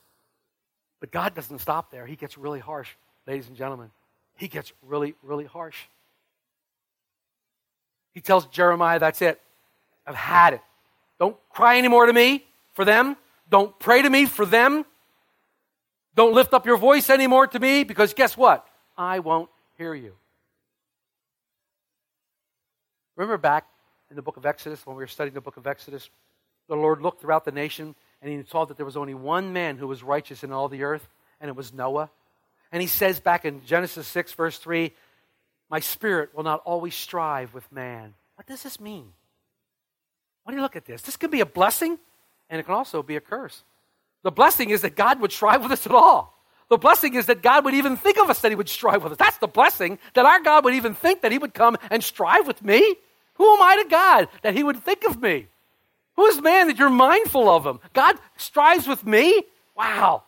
But 0.99 1.11
God 1.11 1.35
doesn't 1.35 1.59
stop 1.59 1.91
there. 1.91 2.05
He 2.05 2.15
gets 2.15 2.37
really 2.37 2.59
harsh, 2.59 2.89
ladies 3.27 3.47
and 3.47 3.55
gentlemen. 3.55 3.91
He 4.37 4.47
gets 4.47 4.73
really, 4.81 5.13
really 5.21 5.45
harsh. 5.45 5.77
He 8.13 8.21
tells 8.21 8.45
Jeremiah, 8.47 8.99
That's 8.99 9.21
it. 9.21 9.39
I've 10.05 10.15
had 10.15 10.53
it. 10.53 10.61
Don't 11.19 11.37
cry 11.51 11.77
anymore 11.77 12.07
to 12.07 12.13
me 12.13 12.43
for 12.73 12.85
them. 12.85 13.15
Don't 13.49 13.77
pray 13.79 14.01
to 14.01 14.09
me 14.09 14.25
for 14.25 14.45
them. 14.45 14.85
Don't 16.15 16.33
lift 16.33 16.53
up 16.53 16.65
your 16.65 16.77
voice 16.77 17.09
anymore 17.09 17.45
to 17.47 17.59
me 17.59 17.83
because 17.83 18.13
guess 18.13 18.35
what? 18.35 18.65
I 18.97 19.19
won't 19.19 19.49
hear 19.81 19.95
you. 19.95 20.13
Remember 23.15 23.39
back 23.39 23.65
in 24.11 24.15
the 24.15 24.21
book 24.21 24.37
of 24.37 24.45
Exodus, 24.45 24.85
when 24.85 24.95
we 24.95 25.01
were 25.01 25.07
studying 25.07 25.33
the 25.33 25.41
book 25.41 25.57
of 25.57 25.65
Exodus, 25.65 26.11
the 26.69 26.75
Lord 26.75 27.01
looked 27.01 27.19
throughout 27.19 27.45
the 27.45 27.51
nation 27.51 27.95
and 28.21 28.31
he 28.31 28.43
saw 28.47 28.63
that 28.65 28.77
there 28.77 28.85
was 28.85 28.95
only 28.95 29.15
one 29.15 29.53
man 29.53 29.77
who 29.77 29.87
was 29.87 30.03
righteous 30.03 30.43
in 30.43 30.51
all 30.51 30.69
the 30.69 30.83
earth, 30.83 31.09
and 31.39 31.49
it 31.49 31.55
was 31.55 31.73
Noah. 31.73 32.11
And 32.71 32.79
he 32.79 32.87
says 32.87 33.19
back 33.19 33.43
in 33.43 33.65
Genesis 33.65 34.07
6, 34.07 34.33
verse 34.33 34.59
3, 34.59 34.93
My 35.67 35.79
spirit 35.79 36.35
will 36.35 36.43
not 36.43 36.61
always 36.63 36.93
strive 36.93 37.55
with 37.55 37.69
man. 37.71 38.13
What 38.35 38.45
does 38.45 38.61
this 38.61 38.79
mean? 38.79 39.11
Why 40.43 40.51
do 40.51 40.57
you 40.57 40.61
look 40.61 40.75
at 40.75 40.85
this? 40.85 41.01
This 41.01 41.17
can 41.17 41.31
be 41.31 41.39
a 41.39 41.45
blessing, 41.47 41.97
and 42.51 42.59
it 42.59 42.65
can 42.65 42.75
also 42.75 43.01
be 43.01 43.15
a 43.15 43.21
curse. 43.21 43.63
The 44.21 44.31
blessing 44.31 44.69
is 44.69 44.81
that 44.83 44.95
God 44.95 45.19
would 45.21 45.31
strive 45.31 45.63
with 45.63 45.71
us 45.71 45.87
at 45.87 45.91
all. 45.91 46.30
The 46.71 46.77
blessing 46.77 47.13
is 47.13 47.27
that 47.27 47.43
God 47.43 47.65
would 47.65 47.75
even 47.75 47.97
think 47.97 48.17
of 48.17 48.29
us 48.29 48.39
that 48.41 48.49
He 48.49 48.55
would 48.55 48.69
strive 48.69 49.03
with 49.03 49.11
us. 49.11 49.17
That's 49.19 49.37
the 49.37 49.47
blessing, 49.47 49.99
that 50.13 50.25
our 50.25 50.39
God 50.39 50.63
would 50.63 50.73
even 50.73 50.95
think 50.95 51.21
that 51.21 51.31
He 51.31 51.37
would 51.37 51.53
come 51.53 51.77
and 51.91 52.03
strive 52.03 52.47
with 52.47 52.63
me. 52.63 52.95
Who 53.41 53.55
am 53.55 53.61
I 53.63 53.83
to 53.83 53.89
God 53.89 54.27
that 54.43 54.53
he 54.53 54.61
would 54.61 54.83
think 54.83 55.03
of 55.03 55.19
me? 55.19 55.47
Who 56.15 56.27
is 56.27 56.39
man 56.41 56.67
that 56.67 56.77
you're 56.77 56.91
mindful 56.91 57.49
of 57.49 57.65
him? 57.65 57.79
God 57.91 58.17
strives 58.37 58.87
with 58.87 59.03
me? 59.03 59.43
Wow. 59.75 60.21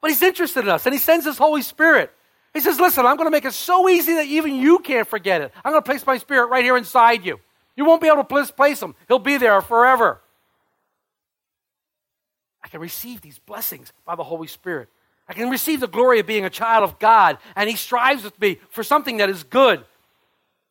But 0.00 0.10
he's 0.10 0.22
interested 0.22 0.60
in 0.60 0.68
us, 0.68 0.86
and 0.86 0.94
he 0.94 1.00
sends 1.00 1.24
his 1.24 1.36
Holy 1.36 1.62
Spirit. 1.62 2.12
He 2.52 2.60
says, 2.60 2.78
Listen, 2.78 3.06
I'm 3.06 3.16
going 3.16 3.26
to 3.26 3.32
make 3.32 3.44
it 3.44 3.54
so 3.54 3.88
easy 3.88 4.14
that 4.14 4.26
even 4.26 4.54
you 4.54 4.78
can't 4.78 5.08
forget 5.08 5.40
it. 5.40 5.52
I'm 5.64 5.72
going 5.72 5.82
to 5.82 5.84
place 5.84 6.06
my 6.06 6.18
spirit 6.18 6.46
right 6.46 6.62
here 6.62 6.76
inside 6.76 7.24
you. 7.24 7.40
You 7.74 7.84
won't 7.84 8.00
be 8.00 8.06
able 8.06 8.22
to 8.22 8.52
place 8.52 8.80
him, 8.80 8.94
he'll 9.08 9.18
be 9.18 9.36
there 9.36 9.60
forever. 9.60 10.20
I 12.62 12.68
can 12.68 12.80
receive 12.80 13.20
these 13.20 13.40
blessings 13.40 13.92
by 14.06 14.14
the 14.14 14.22
Holy 14.22 14.46
Spirit. 14.46 14.88
I 15.28 15.32
can 15.32 15.50
receive 15.50 15.80
the 15.80 15.88
glory 15.88 16.20
of 16.20 16.26
being 16.26 16.44
a 16.44 16.50
child 16.50 16.84
of 16.84 16.98
God, 16.98 17.38
and 17.56 17.68
He 17.68 17.76
strives 17.76 18.24
with 18.24 18.38
me 18.40 18.58
for 18.70 18.82
something 18.82 19.18
that 19.18 19.30
is 19.30 19.42
good. 19.42 19.84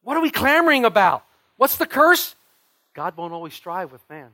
What 0.03 0.17
are 0.17 0.21
we 0.21 0.29
clamoring 0.29 0.85
about? 0.85 1.23
What's 1.57 1.77
the 1.77 1.85
curse? 1.85 2.35
God 2.93 3.17
won't 3.17 3.33
always 3.33 3.53
strive 3.53 3.91
with 3.91 4.01
man. 4.09 4.29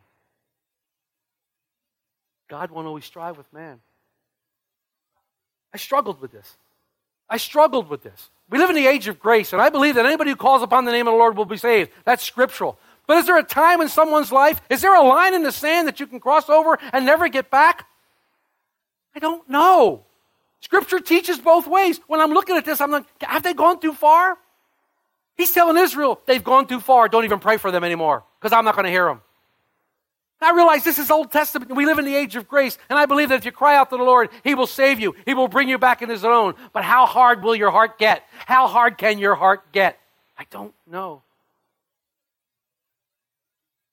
God 2.49 2.71
won't 2.71 2.87
always 2.87 3.05
strive 3.05 3.37
with 3.37 3.51
man. 3.53 3.79
I 5.73 5.77
struggled 5.77 6.19
with 6.19 6.31
this. 6.31 6.57
I 7.29 7.37
struggled 7.37 7.89
with 7.89 8.01
this. 8.01 8.29
We 8.49 8.57
live 8.57 8.71
in 8.71 8.75
the 8.75 8.87
age 8.87 9.07
of 9.07 9.19
grace, 9.19 9.53
and 9.53 9.61
I 9.61 9.69
believe 9.69 9.95
that 9.95 10.05
anybody 10.05 10.31
who 10.31 10.35
calls 10.35 10.63
upon 10.63 10.85
the 10.85 10.91
name 10.91 11.07
of 11.07 11.13
the 11.13 11.17
Lord 11.17 11.37
will 11.37 11.45
be 11.45 11.57
saved. 11.57 11.91
That's 12.03 12.23
scriptural. 12.23 12.79
But 13.05 13.17
is 13.17 13.27
there 13.27 13.37
a 13.37 13.43
time 13.43 13.81
in 13.81 13.89
someone's 13.89 14.31
life? 14.31 14.61
Is 14.69 14.81
there 14.81 14.95
a 14.95 15.03
line 15.03 15.35
in 15.35 15.43
the 15.43 15.51
sand 15.51 15.87
that 15.87 15.99
you 15.99 16.07
can 16.07 16.19
cross 16.19 16.49
over 16.49 16.79
and 16.91 17.05
never 17.05 17.27
get 17.27 17.51
back? 17.51 17.87
I 19.15 19.19
don't 19.19 19.47
know. 19.47 20.05
Scripture 20.61 20.99
teaches 20.99 21.39
both 21.39 21.67
ways. 21.67 21.99
When 22.07 22.19
I'm 22.19 22.31
looking 22.31 22.57
at 22.57 22.65
this, 22.65 22.81
I'm 22.81 22.91
like, 22.91 23.05
have 23.21 23.43
they 23.43 23.53
gone 23.53 23.79
too 23.79 23.93
far? 23.93 24.37
He's 25.37 25.53
telling 25.53 25.77
Israel 25.77 26.19
they've 26.25 26.43
gone 26.43 26.67
too 26.67 26.79
far. 26.79 27.07
Don't 27.07 27.23
even 27.23 27.39
pray 27.39 27.57
for 27.57 27.71
them 27.71 27.83
anymore 27.83 28.23
because 28.39 28.51
I'm 28.51 28.65
not 28.65 28.75
going 28.75 28.85
to 28.85 28.91
hear 28.91 29.05
them. 29.05 29.21
I 30.41 30.51
realize 30.51 30.85
this 30.85 30.99
is 30.99 31.11
Old 31.11 31.31
Testament. 31.31 31.75
We 31.75 31.85
live 31.85 31.99
in 31.99 32.05
the 32.05 32.15
age 32.15 32.37
of 32.37 32.47
grace, 32.47 32.77
and 32.89 32.97
I 32.97 33.05
believe 33.05 33.29
that 33.29 33.35
if 33.35 33.45
you 33.45 33.51
cry 33.51 33.75
out 33.75 33.89
to 33.89 33.97
the 33.97 34.03
Lord, 34.03 34.29
He 34.43 34.55
will 34.55 34.67
save 34.67 34.99
you. 34.99 35.13
He 35.25 35.33
will 35.33 35.49
bring 35.49 35.67
you 35.67 35.77
back 35.77 36.01
in 36.01 36.09
His 36.09 36.23
own. 36.23 36.55
But 36.71 36.83
how 36.83 37.05
hard 37.05 37.43
will 37.43 37.55
your 37.55 37.71
heart 37.71 37.99
get? 37.99 38.23
How 38.45 38.67
hard 38.67 38.97
can 38.97 39.19
your 39.19 39.35
heart 39.35 39.71
get? 39.73 39.99
I 40.37 40.45
don't 40.49 40.73
know. 40.89 41.23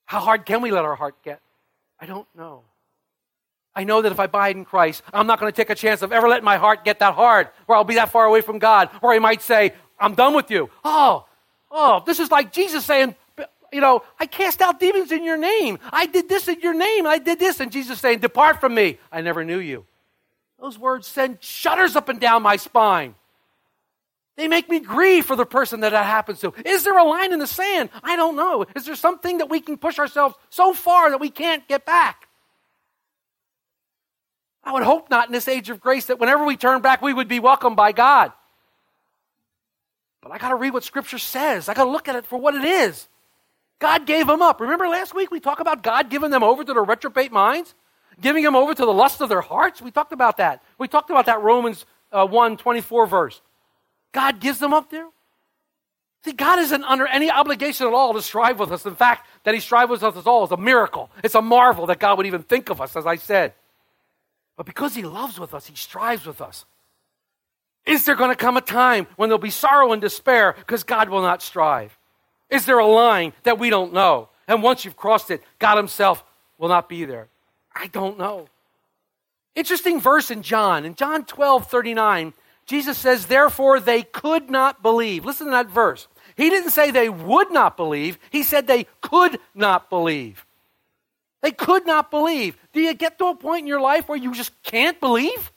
How 0.05 0.21
hard 0.21 0.45
can 0.45 0.61
we 0.61 0.71
let 0.71 0.85
our 0.85 0.95
heart 0.95 1.15
get? 1.21 1.41
I 1.99 2.05
don't 2.05 2.27
know. 2.33 2.63
I 3.77 3.83
know 3.83 4.01
that 4.01 4.11
if 4.11 4.19
I 4.19 4.23
abide 4.23 4.55
in 4.55 4.65
Christ, 4.65 5.03
I'm 5.13 5.27
not 5.27 5.39
going 5.39 5.51
to 5.51 5.55
take 5.55 5.69
a 5.69 5.75
chance 5.75 6.01
of 6.01 6.11
ever 6.11 6.27
letting 6.27 6.43
my 6.43 6.57
heart 6.57 6.83
get 6.83 6.97
that 6.97 7.13
hard, 7.13 7.49
where 7.67 7.77
I'll 7.77 7.83
be 7.83 7.93
that 7.95 8.09
far 8.09 8.25
away 8.25 8.41
from 8.41 8.57
God, 8.57 8.89
or 9.03 9.13
He 9.13 9.19
might 9.19 9.43
say, 9.43 9.71
I'm 9.99 10.15
done 10.15 10.33
with 10.33 10.49
you. 10.49 10.71
Oh, 10.83 11.27
oh, 11.69 12.01
this 12.03 12.19
is 12.19 12.31
like 12.31 12.51
Jesus 12.51 12.83
saying, 12.83 13.13
you 13.71 13.79
know, 13.79 14.01
I 14.19 14.25
cast 14.25 14.63
out 14.63 14.79
demons 14.79 15.11
in 15.11 15.23
your 15.23 15.37
name. 15.37 15.77
I 15.91 16.07
did 16.07 16.27
this 16.27 16.47
in 16.47 16.59
your 16.61 16.73
name. 16.73 17.05
I 17.05 17.19
did 17.19 17.37
this. 17.37 17.59
And 17.59 17.71
Jesus 17.71 17.99
saying, 17.99 18.19
Depart 18.19 18.59
from 18.59 18.73
me. 18.73 18.97
I 19.11 19.21
never 19.21 19.45
knew 19.45 19.59
you. 19.59 19.85
Those 20.59 20.79
words 20.79 21.05
send 21.05 21.37
shudders 21.41 21.95
up 21.95 22.09
and 22.09 22.19
down 22.19 22.41
my 22.41 22.55
spine. 22.55 23.13
They 24.37 24.47
make 24.47 24.69
me 24.69 24.79
grieve 24.79 25.27
for 25.27 25.35
the 25.35 25.45
person 25.45 25.81
that 25.81 25.91
that 25.91 26.05
happens 26.05 26.39
to. 26.39 26.53
Is 26.65 26.83
there 26.83 26.97
a 26.97 27.03
line 27.03 27.31
in 27.31 27.37
the 27.37 27.47
sand? 27.47 27.91
I 28.03 28.15
don't 28.15 28.35
know. 28.35 28.65
Is 28.75 28.85
there 28.85 28.95
something 28.95 29.37
that 29.37 29.49
we 29.49 29.59
can 29.59 29.77
push 29.77 29.99
ourselves 29.99 30.35
so 30.49 30.73
far 30.73 31.11
that 31.11 31.19
we 31.19 31.29
can't 31.29 31.67
get 31.67 31.85
back? 31.85 32.26
I 34.67 34.73
would 34.73 34.83
hope 34.83 35.09
not 35.09 35.27
in 35.27 35.31
this 35.31 35.47
age 35.47 35.69
of 35.69 35.79
grace 35.79 36.07
that 36.07 36.19
whenever 36.19 36.43
we 36.43 36.57
turn 36.57 36.81
back, 36.81 37.01
we 37.01 37.13
would 37.13 37.29
be 37.29 37.39
welcomed 37.39 37.77
by 37.77 37.93
God. 37.93 38.33
But 40.21 40.33
I 40.33 40.37
got 40.37 40.49
to 40.49 40.55
read 40.55 40.73
what 40.73 40.83
Scripture 40.83 41.19
says. 41.19 41.69
I 41.69 41.73
got 41.73 41.85
to 41.85 41.89
look 41.89 42.09
at 42.09 42.17
it 42.17 42.25
for 42.25 42.37
what 42.37 42.53
it 42.53 42.65
is. 42.65 43.07
God 43.79 44.05
gave 44.05 44.27
them 44.27 44.41
up. 44.41 44.59
Remember 44.59 44.89
last 44.89 45.15
week 45.15 45.31
we 45.31 45.39
talked 45.39 45.61
about 45.61 45.83
God 45.83 46.09
giving 46.09 46.31
them 46.31 46.43
over 46.43 46.65
to 46.65 46.73
their 46.73 46.83
reprobate 46.83 47.31
minds? 47.31 47.75
Giving 48.19 48.43
them 48.43 48.57
over 48.57 48.75
to 48.75 48.81
the 48.85 48.91
lust 48.91 49.21
of 49.21 49.29
their 49.29 49.39
hearts? 49.39 49.81
We 49.81 49.89
talked 49.89 50.11
about 50.11 50.35
that. 50.35 50.61
We 50.77 50.89
talked 50.89 51.09
about 51.09 51.27
that 51.27 51.41
Romans 51.41 51.85
uh, 52.11 52.27
1 52.27 52.57
24 52.57 53.07
verse. 53.07 53.41
God 54.11 54.41
gives 54.41 54.59
them 54.59 54.73
up 54.73 54.91
there? 54.91 55.07
See, 56.25 56.33
God 56.33 56.59
isn't 56.59 56.83
under 56.83 57.07
any 57.07 57.31
obligation 57.31 57.87
at 57.87 57.93
all 57.93 58.13
to 58.13 58.21
strive 58.21 58.59
with 58.59 58.73
us. 58.73 58.85
In 58.85 58.95
fact, 58.95 59.29
that 59.45 59.53
He 59.53 59.61
strives 59.61 59.91
with 59.91 60.03
us 60.03 60.17
at 60.17 60.27
all 60.27 60.43
is 60.43 60.51
a 60.51 60.57
miracle. 60.57 61.09
It's 61.23 61.35
a 61.35 61.41
marvel 61.41 61.85
that 61.85 61.99
God 61.99 62.17
would 62.17 62.27
even 62.27 62.43
think 62.43 62.69
of 62.69 62.81
us, 62.81 62.97
as 62.97 63.05
I 63.05 63.15
said. 63.15 63.53
But 64.57 64.65
because 64.65 64.95
He 64.95 65.03
loves 65.03 65.39
with 65.39 65.53
us, 65.53 65.67
He 65.67 65.75
strives 65.75 66.25
with 66.25 66.41
us. 66.41 66.65
Is 67.85 68.03
there 68.03 68.15
going 68.15 68.31
to 68.31 68.35
come 68.35 68.57
a 68.57 68.61
time 68.61 69.07
when 69.15 69.29
there'll 69.29 69.39
be 69.39 69.49
sorrow 69.49 69.93
and 69.93 70.01
despair 70.01 70.53
because 70.57 70.83
God 70.83 71.07
will 71.07 71.21
not 71.21 71.41
strive? 71.41 71.97
Is 72.49 72.65
there 72.65 72.79
a 72.79 72.87
line 72.87 73.31
that 73.43 73.59
we 73.59 73.69
don't 73.69 73.93
know? 73.93 74.29
And 74.47 74.63
once 74.63 74.83
you've 74.83 74.97
crossed 74.97 75.31
it, 75.31 75.41
God 75.59 75.77
Himself 75.77 76.23
will 76.57 76.69
not 76.69 76.89
be 76.89 77.05
there. 77.05 77.29
I 77.73 77.87
don't 77.87 78.17
know. 78.17 78.47
Interesting 79.55 80.01
verse 80.01 80.31
in 80.31 80.41
John. 80.41 80.85
In 80.85 80.95
John 80.95 81.23
12 81.23 81.67
39, 81.67 82.33
Jesus 82.65 82.97
says, 82.97 83.25
Therefore 83.25 83.79
they 83.79 84.03
could 84.03 84.49
not 84.49 84.81
believe. 84.81 85.25
Listen 85.25 85.47
to 85.47 85.51
that 85.51 85.69
verse. 85.69 86.07
He 86.35 86.49
didn't 86.49 86.71
say 86.71 86.91
they 86.91 87.09
would 87.09 87.51
not 87.51 87.77
believe, 87.77 88.17
He 88.31 88.43
said 88.43 88.67
they 88.67 88.87
could 89.01 89.39
not 89.55 89.89
believe. 89.89 90.45
They 91.41 91.51
could 91.51 91.85
not 91.85 92.09
believe. 92.11 92.57
Do 92.73 92.81
you 92.81 92.93
get 92.93 93.17
to 93.19 93.25
a 93.27 93.35
point 93.35 93.61
in 93.61 93.67
your 93.67 93.81
life 93.81 94.09
where 94.09 94.17
you 94.17 94.33
just 94.33 94.51
can't 94.63 94.99
believe? 94.99 95.51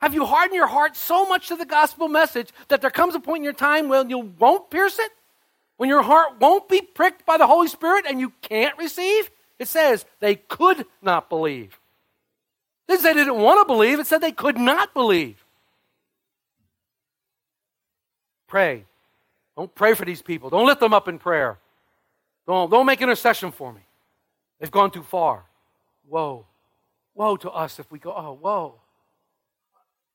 Have 0.00 0.14
you 0.14 0.24
hardened 0.24 0.54
your 0.54 0.66
heart 0.66 0.96
so 0.96 1.26
much 1.26 1.48
to 1.48 1.56
the 1.56 1.64
gospel 1.64 2.08
message 2.08 2.50
that 2.68 2.80
there 2.80 2.90
comes 2.90 3.14
a 3.14 3.20
point 3.20 3.38
in 3.38 3.44
your 3.44 3.52
time 3.52 3.88
when 3.88 4.10
you 4.10 4.18
won't 4.18 4.70
pierce 4.70 4.98
it? 4.98 5.10
When 5.76 5.88
your 5.88 6.02
heart 6.02 6.40
won't 6.40 6.68
be 6.68 6.80
pricked 6.80 7.24
by 7.26 7.38
the 7.38 7.46
Holy 7.46 7.68
Spirit 7.68 8.04
and 8.08 8.20
you 8.20 8.32
can't 8.42 8.76
receive? 8.78 9.30
It 9.58 9.68
says 9.68 10.04
they 10.20 10.36
could 10.36 10.86
not 11.02 11.28
believe. 11.28 11.78
It 12.88 13.00
say 13.00 13.12
they 13.12 13.20
didn't 13.20 13.40
want 13.40 13.60
to 13.60 13.72
believe, 13.72 14.00
it 14.00 14.06
said 14.06 14.20
they 14.20 14.32
could 14.32 14.58
not 14.58 14.92
believe. 14.92 15.44
Pray. 18.48 18.84
Don't 19.56 19.74
pray 19.74 19.94
for 19.94 20.04
these 20.04 20.20
people. 20.20 20.50
Don't 20.50 20.66
lift 20.66 20.80
them 20.80 20.92
up 20.92 21.08
in 21.08 21.18
prayer. 21.18 21.58
Don't, 22.46 22.70
don't 22.70 22.86
make 22.86 23.00
intercession 23.00 23.52
for 23.52 23.72
me. 23.72 23.80
They've 24.62 24.70
gone 24.70 24.92
too 24.92 25.02
far. 25.02 25.44
Woe. 26.08 26.46
Woe 27.16 27.36
to 27.38 27.50
us 27.50 27.80
if 27.80 27.90
we 27.90 27.98
go, 27.98 28.14
oh, 28.16 28.38
woe. 28.40 28.76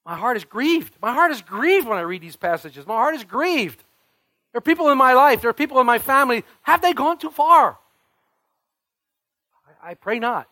My 0.06 0.16
heart 0.16 0.38
is 0.38 0.46
grieved. 0.46 0.94
My 1.02 1.14
heart 1.14 1.32
is 1.32 1.42
grieved 1.42 1.86
when 1.86 1.98
I 1.98 2.02
read 2.02 2.22
these 2.22 2.38
passages. 2.38 2.88
My 2.88 2.96
heart 2.96 3.14
is 3.14 3.26
grieved. 3.26 3.84
There 4.54 4.60
are 4.60 4.62
people 4.62 4.90
in 4.90 4.98
my 4.98 5.12
life, 5.12 5.42
there 5.42 5.50
are 5.50 5.54
people 5.54 5.82
in 5.82 5.86
my 5.86 6.00
family. 6.00 6.46
Have 6.62 6.82
they 6.82 6.94
gone 6.94 7.18
too 7.18 7.30
far? 7.30 7.78
I, 9.84 9.92
I 9.92 9.94
pray 9.96 10.18
not. 10.18 10.48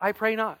I 0.00 0.12
pray 0.12 0.36
not. 0.36 0.60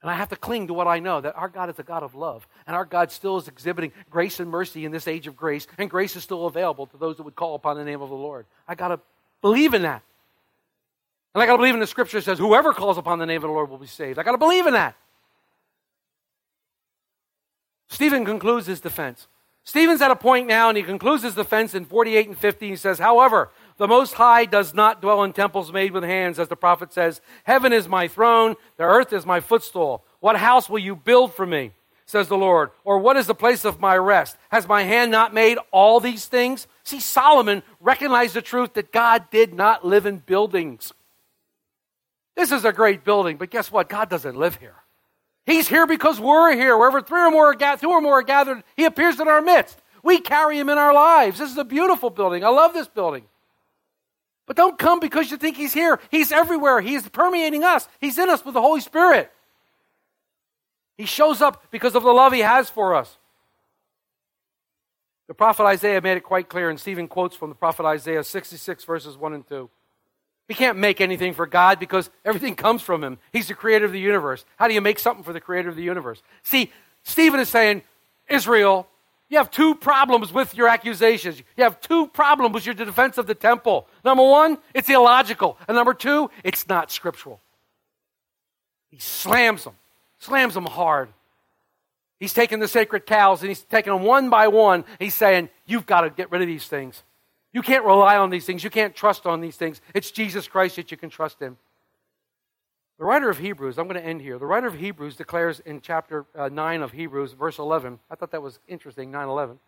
And 0.00 0.08
I 0.08 0.14
have 0.14 0.28
to 0.28 0.36
cling 0.36 0.68
to 0.68 0.74
what 0.74 0.86
I 0.86 1.00
know 1.00 1.20
that 1.22 1.34
our 1.34 1.48
God 1.48 1.70
is 1.70 1.78
a 1.80 1.82
God 1.82 2.04
of 2.04 2.14
love. 2.14 2.46
And 2.68 2.76
our 2.76 2.84
God 2.84 3.10
still 3.10 3.36
is 3.36 3.48
exhibiting 3.48 3.90
grace 4.10 4.38
and 4.38 4.48
mercy 4.48 4.84
in 4.84 4.92
this 4.92 5.08
age 5.08 5.26
of 5.26 5.34
grace. 5.36 5.66
And 5.76 5.90
grace 5.90 6.14
is 6.14 6.22
still 6.22 6.46
available 6.46 6.86
to 6.86 6.96
those 6.96 7.16
that 7.16 7.24
would 7.24 7.34
call 7.34 7.56
upon 7.56 7.76
the 7.76 7.84
name 7.84 8.00
of 8.00 8.10
the 8.10 8.14
Lord. 8.14 8.46
I 8.68 8.76
got 8.76 8.88
to 8.88 9.00
believe 9.42 9.74
in 9.74 9.82
that. 9.82 10.04
And 11.34 11.42
I 11.42 11.46
got 11.46 11.52
to 11.52 11.58
believe 11.58 11.74
in 11.74 11.80
the 11.80 11.86
scripture 11.86 12.20
says, 12.20 12.38
whoever 12.38 12.72
calls 12.72 12.96
upon 12.96 13.18
the 13.18 13.26
name 13.26 13.38
of 13.38 13.42
the 13.42 13.48
Lord 13.48 13.68
will 13.68 13.78
be 13.78 13.86
saved. 13.86 14.18
I 14.18 14.22
got 14.22 14.32
to 14.32 14.38
believe 14.38 14.66
in 14.66 14.74
that. 14.74 14.96
Stephen 17.88 18.24
concludes 18.24 18.66
his 18.66 18.80
defense. 18.80 19.26
Stephen's 19.64 20.02
at 20.02 20.10
a 20.10 20.16
point 20.16 20.46
now, 20.46 20.68
and 20.68 20.76
he 20.76 20.84
concludes 20.84 21.22
his 21.22 21.34
defense 21.34 21.74
in 21.74 21.86
48 21.86 22.28
and 22.28 22.38
50. 22.38 22.68
He 22.68 22.76
says, 22.76 22.98
However, 22.98 23.50
the 23.78 23.88
Most 23.88 24.14
High 24.14 24.44
does 24.44 24.74
not 24.74 25.00
dwell 25.00 25.24
in 25.24 25.32
temples 25.32 25.72
made 25.72 25.92
with 25.92 26.04
hands, 26.04 26.38
as 26.38 26.48
the 26.48 26.56
prophet 26.56 26.92
says, 26.92 27.20
Heaven 27.44 27.72
is 27.72 27.88
my 27.88 28.06
throne, 28.06 28.56
the 28.76 28.84
earth 28.84 29.12
is 29.12 29.24
my 29.24 29.40
footstool. 29.40 30.04
What 30.20 30.36
house 30.36 30.68
will 30.68 30.78
you 30.78 30.94
build 30.94 31.34
for 31.34 31.46
me? 31.46 31.72
says 32.06 32.28
the 32.28 32.36
Lord. 32.36 32.70
Or 32.84 32.98
what 32.98 33.16
is 33.16 33.26
the 33.26 33.34
place 33.34 33.64
of 33.64 33.80
my 33.80 33.96
rest? 33.96 34.36
Has 34.50 34.68
my 34.68 34.82
hand 34.82 35.10
not 35.10 35.32
made 35.32 35.58
all 35.70 36.00
these 36.00 36.26
things? 36.26 36.66
See, 36.82 37.00
Solomon 37.00 37.62
recognized 37.80 38.34
the 38.34 38.42
truth 38.42 38.74
that 38.74 38.92
God 38.92 39.30
did 39.30 39.54
not 39.54 39.86
live 39.86 40.04
in 40.04 40.18
buildings. 40.18 40.92
This 42.36 42.52
is 42.52 42.64
a 42.64 42.72
great 42.72 43.04
building, 43.04 43.36
but 43.36 43.50
guess 43.50 43.70
what? 43.70 43.88
God 43.88 44.08
doesn't 44.08 44.36
live 44.36 44.56
here. 44.56 44.74
He's 45.46 45.68
here 45.68 45.86
because 45.86 46.18
we're 46.18 46.54
here. 46.54 46.76
Wherever 46.76 47.00
three 47.00 47.20
or 47.20 47.30
more 47.30 47.50
are 47.50 47.54
gathered, 47.54 47.82
two 47.82 47.90
or 47.90 48.00
more 48.00 48.20
are 48.20 48.22
gathered, 48.22 48.62
He 48.76 48.84
appears 48.84 49.20
in 49.20 49.28
our 49.28 49.42
midst. 49.42 49.78
We 50.02 50.18
carry 50.20 50.58
Him 50.58 50.68
in 50.68 50.78
our 50.78 50.94
lives. 50.94 51.38
This 51.38 51.50
is 51.50 51.58
a 51.58 51.64
beautiful 51.64 52.10
building. 52.10 52.44
I 52.44 52.48
love 52.48 52.72
this 52.72 52.88
building. 52.88 53.24
But 54.46 54.56
don't 54.56 54.78
come 54.78 55.00
because 55.00 55.30
you 55.30 55.36
think 55.36 55.56
He's 55.56 55.72
here. 55.72 56.00
He's 56.10 56.32
everywhere. 56.32 56.80
He's 56.80 57.08
permeating 57.08 57.62
us. 57.62 57.88
He's 58.00 58.18
in 58.18 58.28
us 58.28 58.44
with 58.44 58.54
the 58.54 58.60
Holy 58.60 58.80
Spirit. 58.80 59.30
He 60.96 61.06
shows 61.06 61.40
up 61.40 61.64
because 61.70 61.94
of 61.94 62.02
the 62.02 62.12
love 62.12 62.32
He 62.32 62.40
has 62.40 62.70
for 62.70 62.94
us. 62.94 63.18
The 65.26 65.34
prophet 65.34 65.64
Isaiah 65.64 66.02
made 66.02 66.16
it 66.16 66.22
quite 66.22 66.48
clear, 66.48 66.68
and 66.68 66.78
Stephen 66.78 67.08
quotes 67.08 67.34
from 67.34 67.48
the 67.48 67.54
prophet 67.54 67.86
Isaiah 67.86 68.24
66, 68.24 68.84
verses 68.84 69.16
1 69.16 69.32
and 69.32 69.48
2. 69.48 69.70
We 70.48 70.54
can't 70.54 70.78
make 70.78 71.00
anything 71.00 71.32
for 71.32 71.46
God 71.46 71.78
because 71.78 72.10
everything 72.24 72.54
comes 72.54 72.82
from 72.82 73.02
Him. 73.02 73.18
He's 73.32 73.48
the 73.48 73.54
creator 73.54 73.86
of 73.86 73.92
the 73.92 74.00
universe. 74.00 74.44
How 74.56 74.68
do 74.68 74.74
you 74.74 74.80
make 74.80 74.98
something 74.98 75.24
for 75.24 75.32
the 75.32 75.40
creator 75.40 75.68
of 75.68 75.76
the 75.76 75.82
universe? 75.82 76.22
See, 76.42 76.70
Stephen 77.02 77.40
is 77.40 77.48
saying, 77.48 77.82
Israel, 78.28 78.88
You 79.30 79.38
have 79.38 79.50
two 79.50 79.74
problems 79.74 80.32
with 80.32 80.54
your 80.54 80.68
accusations. 80.68 81.42
You 81.56 81.64
have 81.64 81.80
two 81.80 82.06
problems 82.08 82.54
with 82.54 82.66
your 82.66 82.74
defense 82.74 83.16
of 83.16 83.26
the 83.26 83.34
temple. 83.34 83.88
Number 84.04 84.22
one, 84.22 84.58
it's 84.74 84.88
illogical. 84.90 85.58
And 85.66 85.76
number 85.76 85.94
two, 85.94 86.30
it's 86.44 86.68
not 86.68 86.92
scriptural. 86.92 87.40
He 88.90 88.98
slams 88.98 89.64
them, 89.64 89.74
slams 90.18 90.54
them 90.54 90.66
hard. 90.66 91.08
He's 92.20 92.34
taking 92.34 92.60
the 92.60 92.68
sacred 92.68 93.06
cows 93.06 93.40
and 93.40 93.48
he's 93.48 93.62
taking 93.62 93.92
them 93.92 94.02
one 94.02 94.30
by 94.30 94.48
one. 94.48 94.84
He's 94.98 95.14
saying, 95.14 95.48
You've 95.66 95.86
got 95.86 96.02
to 96.02 96.10
get 96.10 96.30
rid 96.30 96.42
of 96.42 96.46
these 96.46 96.66
things. 96.66 97.02
You 97.54 97.62
can't 97.62 97.84
rely 97.84 98.16
on 98.16 98.30
these 98.30 98.44
things. 98.44 98.64
You 98.64 98.68
can't 98.68 98.94
trust 98.94 99.24
on 99.24 99.40
these 99.40 99.56
things. 99.56 99.80
It's 99.94 100.10
Jesus 100.10 100.48
Christ 100.48 100.76
that 100.76 100.90
you 100.90 100.96
can 100.96 101.08
trust 101.08 101.40
in. 101.40 101.56
The 102.98 103.04
writer 103.04 103.30
of 103.30 103.38
Hebrews, 103.38 103.78
I'm 103.78 103.86
going 103.86 104.00
to 104.00 104.06
end 104.06 104.20
here. 104.20 104.38
The 104.38 104.46
writer 104.46 104.66
of 104.66 104.74
Hebrews 104.74 105.16
declares 105.16 105.60
in 105.60 105.80
chapter 105.80 106.26
uh, 106.36 106.48
9 106.48 106.82
of 106.82 106.92
Hebrews, 106.92 107.32
verse 107.32 107.58
11, 107.58 108.00
I 108.10 108.16
thought 108.16 108.32
that 108.32 108.42
was 108.42 108.58
interesting, 108.66 109.12
9 109.12 109.28
11. 109.28 109.58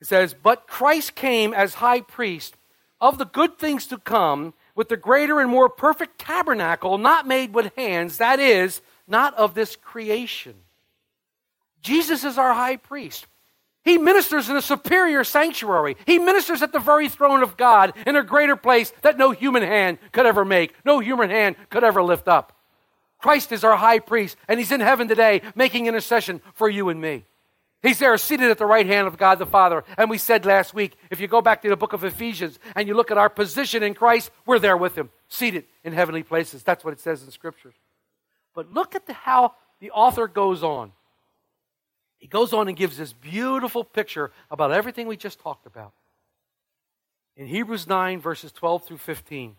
It 0.00 0.06
says, 0.06 0.34
But 0.34 0.66
Christ 0.66 1.14
came 1.14 1.52
as 1.52 1.74
high 1.74 2.00
priest 2.00 2.56
of 2.98 3.18
the 3.18 3.26
good 3.26 3.58
things 3.58 3.86
to 3.88 3.98
come 3.98 4.54
with 4.74 4.88
the 4.88 4.96
greater 4.96 5.40
and 5.40 5.50
more 5.50 5.68
perfect 5.68 6.18
tabernacle, 6.18 6.96
not 6.96 7.26
made 7.26 7.54
with 7.54 7.72
hands, 7.76 8.18
that 8.18 8.40
is, 8.40 8.80
not 9.06 9.34
of 9.34 9.54
this 9.54 9.76
creation. 9.76 10.54
Jesus 11.82 12.24
is 12.24 12.38
our 12.38 12.54
high 12.54 12.76
priest. 12.76 13.26
He 13.84 13.96
ministers 13.96 14.48
in 14.48 14.56
a 14.56 14.62
superior 14.62 15.24
sanctuary. 15.24 15.96
He 16.04 16.18
ministers 16.18 16.62
at 16.62 16.72
the 16.72 16.78
very 16.78 17.08
throne 17.08 17.42
of 17.42 17.56
God 17.56 17.94
in 18.06 18.14
a 18.14 18.22
greater 18.22 18.56
place 18.56 18.92
that 19.02 19.16
no 19.16 19.30
human 19.30 19.62
hand 19.62 19.98
could 20.12 20.26
ever 20.26 20.44
make, 20.44 20.74
no 20.84 21.00
human 21.00 21.30
hand 21.30 21.56
could 21.70 21.84
ever 21.84 22.02
lift 22.02 22.28
up. 22.28 22.56
Christ 23.18 23.52
is 23.52 23.64
our 23.64 23.76
high 23.76 23.98
priest, 23.98 24.36
and 24.48 24.58
he's 24.58 24.72
in 24.72 24.80
heaven 24.80 25.08
today 25.08 25.42
making 25.54 25.86
intercession 25.86 26.40
for 26.54 26.68
you 26.68 26.88
and 26.88 27.00
me. 27.00 27.24
He's 27.82 27.98
there 27.98 28.16
seated 28.18 28.50
at 28.50 28.58
the 28.58 28.66
right 28.66 28.86
hand 28.86 29.06
of 29.06 29.16
God 29.16 29.38
the 29.38 29.46
Father. 29.46 29.84
And 29.96 30.10
we 30.10 30.18
said 30.18 30.44
last 30.44 30.74
week, 30.74 30.96
if 31.10 31.18
you 31.18 31.28
go 31.28 31.40
back 31.40 31.62
to 31.62 31.68
the 31.68 31.76
book 31.76 31.94
of 31.94 32.04
Ephesians 32.04 32.58
and 32.76 32.86
you 32.86 32.94
look 32.94 33.10
at 33.10 33.16
our 33.16 33.30
position 33.30 33.82
in 33.82 33.94
Christ, 33.94 34.30
we're 34.44 34.58
there 34.58 34.76
with 34.76 34.96
him, 34.96 35.08
seated 35.28 35.64
in 35.82 35.94
heavenly 35.94 36.22
places. 36.22 36.62
That's 36.62 36.84
what 36.84 36.92
it 36.92 37.00
says 37.00 37.22
in 37.22 37.30
Scriptures. 37.30 37.74
But 38.54 38.72
look 38.72 38.94
at 38.94 39.06
the, 39.06 39.14
how 39.14 39.54
the 39.80 39.90
author 39.92 40.28
goes 40.28 40.62
on. 40.62 40.92
He 42.20 42.28
goes 42.28 42.52
on 42.52 42.68
and 42.68 42.76
gives 42.76 42.98
this 42.98 43.14
beautiful 43.14 43.82
picture 43.82 44.30
about 44.50 44.72
everything 44.72 45.08
we 45.08 45.16
just 45.16 45.40
talked 45.40 45.66
about. 45.66 45.92
In 47.36 47.46
Hebrews 47.46 47.86
9, 47.86 48.20
verses 48.20 48.52
12 48.52 48.86
through 48.86 48.98
15. 48.98 49.56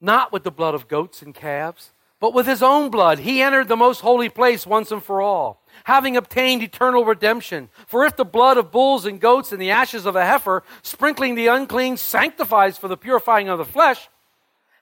Not 0.00 0.30
with 0.30 0.44
the 0.44 0.50
blood 0.50 0.74
of 0.74 0.86
goats 0.86 1.22
and 1.22 1.34
calves, 1.34 1.92
but 2.20 2.34
with 2.34 2.46
his 2.46 2.62
own 2.62 2.90
blood, 2.90 3.20
he 3.20 3.40
entered 3.40 3.68
the 3.68 3.76
most 3.76 4.00
holy 4.00 4.28
place 4.28 4.66
once 4.66 4.90
and 4.92 5.02
for 5.02 5.22
all, 5.22 5.62
having 5.84 6.16
obtained 6.16 6.62
eternal 6.62 7.04
redemption. 7.04 7.70
For 7.86 8.04
if 8.04 8.16
the 8.16 8.24
blood 8.24 8.58
of 8.58 8.70
bulls 8.70 9.06
and 9.06 9.18
goats 9.18 9.52
and 9.52 9.60
the 9.60 9.70
ashes 9.70 10.04
of 10.04 10.16
a 10.16 10.24
heifer, 10.24 10.62
sprinkling 10.82 11.34
the 11.34 11.46
unclean, 11.46 11.96
sanctifies 11.96 12.76
for 12.76 12.88
the 12.88 12.96
purifying 12.98 13.48
of 13.48 13.56
the 13.56 13.64
flesh, 13.64 14.08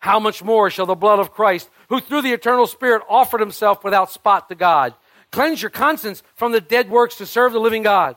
how 0.00 0.18
much 0.18 0.42
more 0.42 0.68
shall 0.68 0.86
the 0.86 0.96
blood 0.96 1.20
of 1.20 1.32
Christ, 1.32 1.70
who 1.88 2.00
through 2.00 2.22
the 2.22 2.32
eternal 2.32 2.66
Spirit 2.66 3.02
offered 3.08 3.40
himself 3.40 3.84
without 3.84 4.10
spot 4.10 4.48
to 4.48 4.56
God, 4.56 4.94
Cleanse 5.32 5.62
your 5.62 5.70
conscience 5.70 6.22
from 6.36 6.52
the 6.52 6.60
dead 6.60 6.90
works 6.90 7.16
to 7.16 7.26
serve 7.26 7.52
the 7.52 7.58
living 7.58 7.82
God. 7.82 8.16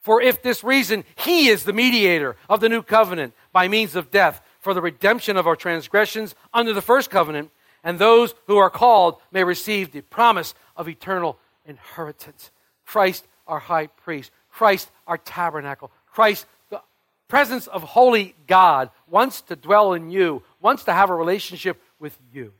For 0.00 0.20
if 0.20 0.42
this 0.42 0.64
reason 0.64 1.04
he 1.16 1.48
is 1.48 1.64
the 1.64 1.72
mediator 1.72 2.36
of 2.48 2.60
the 2.60 2.68
new 2.68 2.82
covenant 2.82 3.34
by 3.52 3.68
means 3.68 3.94
of 3.94 4.10
death 4.10 4.42
for 4.60 4.74
the 4.74 4.82
redemption 4.82 5.36
of 5.36 5.46
our 5.46 5.56
transgressions 5.56 6.34
under 6.52 6.72
the 6.72 6.82
first 6.82 7.10
covenant, 7.10 7.50
and 7.82 7.98
those 7.98 8.34
who 8.46 8.56
are 8.56 8.70
called 8.70 9.16
may 9.30 9.44
receive 9.44 9.92
the 9.92 10.00
promise 10.00 10.54
of 10.76 10.88
eternal 10.88 11.38
inheritance. 11.66 12.50
Christ, 12.86 13.26
our 13.46 13.58
high 13.58 13.86
priest, 13.88 14.30
Christ, 14.50 14.90
our 15.06 15.18
tabernacle, 15.18 15.90
Christ, 16.06 16.46
the 16.70 16.80
presence 17.28 17.66
of 17.66 17.82
holy 17.82 18.34
God, 18.46 18.90
wants 19.06 19.42
to 19.42 19.56
dwell 19.56 19.92
in 19.92 20.10
you, 20.10 20.42
wants 20.60 20.84
to 20.84 20.92
have 20.94 21.10
a 21.10 21.14
relationship 21.14 21.80
with 21.98 22.18
you. 22.32 22.52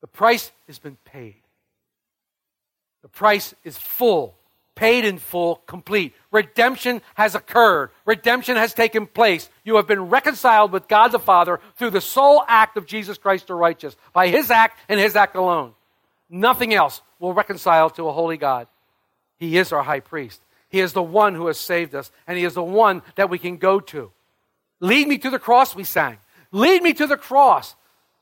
The 0.00 0.08
price 0.08 0.50
has 0.66 0.80
been 0.80 0.96
paid. 1.04 1.42
The 3.02 3.08
price 3.08 3.54
is 3.64 3.76
full, 3.76 4.36
paid 4.74 5.04
in 5.04 5.18
full, 5.18 5.56
complete. 5.66 6.14
Redemption 6.30 7.02
has 7.14 7.34
occurred. 7.34 7.90
Redemption 8.04 8.56
has 8.56 8.74
taken 8.74 9.06
place. 9.06 9.48
You 9.64 9.76
have 9.76 9.86
been 9.86 10.08
reconciled 10.08 10.72
with 10.72 10.88
God 10.88 11.08
the 11.08 11.18
Father 11.18 11.60
through 11.76 11.90
the 11.90 12.00
sole 12.00 12.44
act 12.48 12.76
of 12.76 12.86
Jesus 12.86 13.18
Christ 13.18 13.46
the 13.46 13.54
righteous, 13.54 13.96
by 14.12 14.28
his 14.28 14.50
act 14.50 14.78
and 14.88 14.98
his 14.98 15.16
act 15.16 15.36
alone. 15.36 15.74
Nothing 16.30 16.74
else 16.74 17.02
will 17.18 17.32
reconcile 17.32 17.90
to 17.90 18.08
a 18.08 18.12
holy 18.12 18.36
God. 18.36 18.66
He 19.38 19.56
is 19.56 19.72
our 19.72 19.82
high 19.82 20.00
priest. 20.00 20.40
He 20.68 20.80
is 20.80 20.92
the 20.92 21.02
one 21.02 21.34
who 21.34 21.46
has 21.46 21.58
saved 21.58 21.94
us, 21.94 22.10
and 22.26 22.36
he 22.36 22.44
is 22.44 22.54
the 22.54 22.62
one 22.62 23.02
that 23.14 23.30
we 23.30 23.38
can 23.38 23.56
go 23.56 23.80
to. 23.80 24.10
Lead 24.80 25.08
me 25.08 25.18
to 25.18 25.30
the 25.30 25.38
cross, 25.38 25.74
we 25.74 25.84
sang. 25.84 26.18
Lead 26.52 26.82
me 26.82 26.92
to 26.94 27.06
the 27.06 27.16
cross 27.16 27.74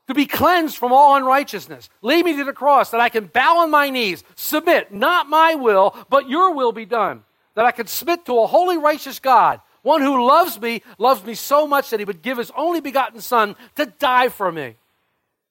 to 0.09 0.15
be 0.15 0.27
cleansed 0.27 0.77
from 0.77 0.93
all 0.93 1.17
unrighteousness. 1.17 1.89
Lead 2.03 2.25
me 2.25 2.37
to 2.37 2.45
the 2.45 2.53
cross 2.53 2.91
that 2.91 3.01
I 3.01 3.09
can 3.09 3.27
bow 3.27 3.59
on 3.59 3.71
my 3.71 3.91
knees, 3.91 4.23
submit, 4.35 4.93
not 4.93 5.29
my 5.29 5.55
will, 5.55 5.97
but 6.09 6.29
your 6.29 6.55
will 6.55 6.73
be 6.73 6.87
done. 6.87 7.25
That 7.55 7.65
I 7.65 7.73
can 7.73 7.87
submit 7.87 8.27
to 8.27 8.39
a 8.39 8.47
holy, 8.47 8.79
righteous 8.79 9.19
God, 9.19 9.61
one 9.83 10.03
who 10.03 10.27
loves 10.27 10.61
me, 10.61 10.83
loves 10.99 11.25
me 11.25 11.35
so 11.35 11.67
much 11.67 11.91
that 11.91 12.01
he 12.01 12.05
would 12.05 12.23
give 12.23 12.39
his 12.39 12.53
only 12.57 12.81
begotten 12.81 13.21
Son 13.21 13.57
to 13.77 13.87
die 13.87 14.29
for 14.29 14.51
me. 14.53 14.77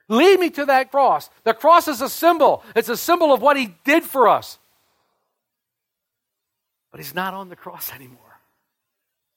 Lead 0.07 0.39
me 0.39 0.49
to 0.51 0.65
that 0.65 0.91
cross. 0.91 1.29
The 1.43 1.53
cross 1.53 1.87
is 1.87 2.01
a 2.01 2.09
symbol, 2.09 2.63
it's 2.75 2.89
a 2.89 2.97
symbol 2.97 3.33
of 3.33 3.41
what 3.41 3.57
he 3.57 3.75
did 3.83 4.03
for 4.03 4.27
us. 4.27 4.59
But 6.91 6.99
he's 6.99 7.15
not 7.15 7.33
on 7.33 7.49
the 7.49 7.55
cross 7.55 7.91
anymore. 7.95 8.19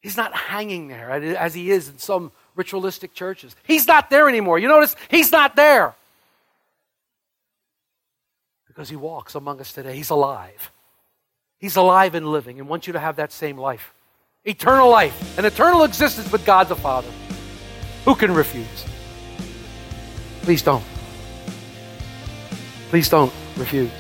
He's 0.00 0.16
not 0.16 0.33
hanging 0.33 0.87
there 0.87 1.11
as 1.11 1.54
he 1.54 1.72
is 1.72 1.88
in 1.88 1.98
some 1.98 2.31
ritualistic 2.59 3.14
churches. 3.14 3.57
He's 3.62 3.87
not 3.87 4.11
there 4.11 4.29
anymore. 4.29 4.59
You 4.59 4.68
notice 4.68 4.97
he's 5.09 5.33
not 5.33 5.57
there. 5.57 5.94
Because 8.66 8.90
he 8.90 8.97
walks 8.97 9.35
among 9.35 9.61
us 9.61 9.73
today. 9.73 9.97
He's 9.97 10.11
alive. 10.11 10.73
He's 11.59 11.77
alive 11.77 12.14
and 12.14 12.27
living 12.29 12.61
and 12.61 12.68
wants 12.68 12.87
you 12.87 12.92
to 12.92 12.99
have 12.99 13.16
that 13.16 13.33
same 13.33 13.57
life. 13.57 13.94
Eternal 14.44 14.90
life, 14.90 15.38
an 15.38 15.44
eternal 15.44 15.85
existence 15.85 16.31
with 16.31 16.44
God 16.44 16.68
the 16.68 16.77
Father. 16.77 17.11
Who 18.05 18.14
can 18.14 18.33
refuse? 18.35 18.85
Please 20.42 20.62
don't. 20.62 20.85
Please 22.90 23.09
don't 23.09 23.33
refuse. 23.57 23.90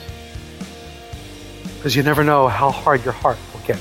Because 1.76 1.94
you 1.94 2.02
never 2.02 2.24
know 2.24 2.48
how 2.48 2.70
hard 2.70 3.04
your 3.04 3.12
heart 3.12 3.38
will 3.52 3.60
get. 3.66 3.78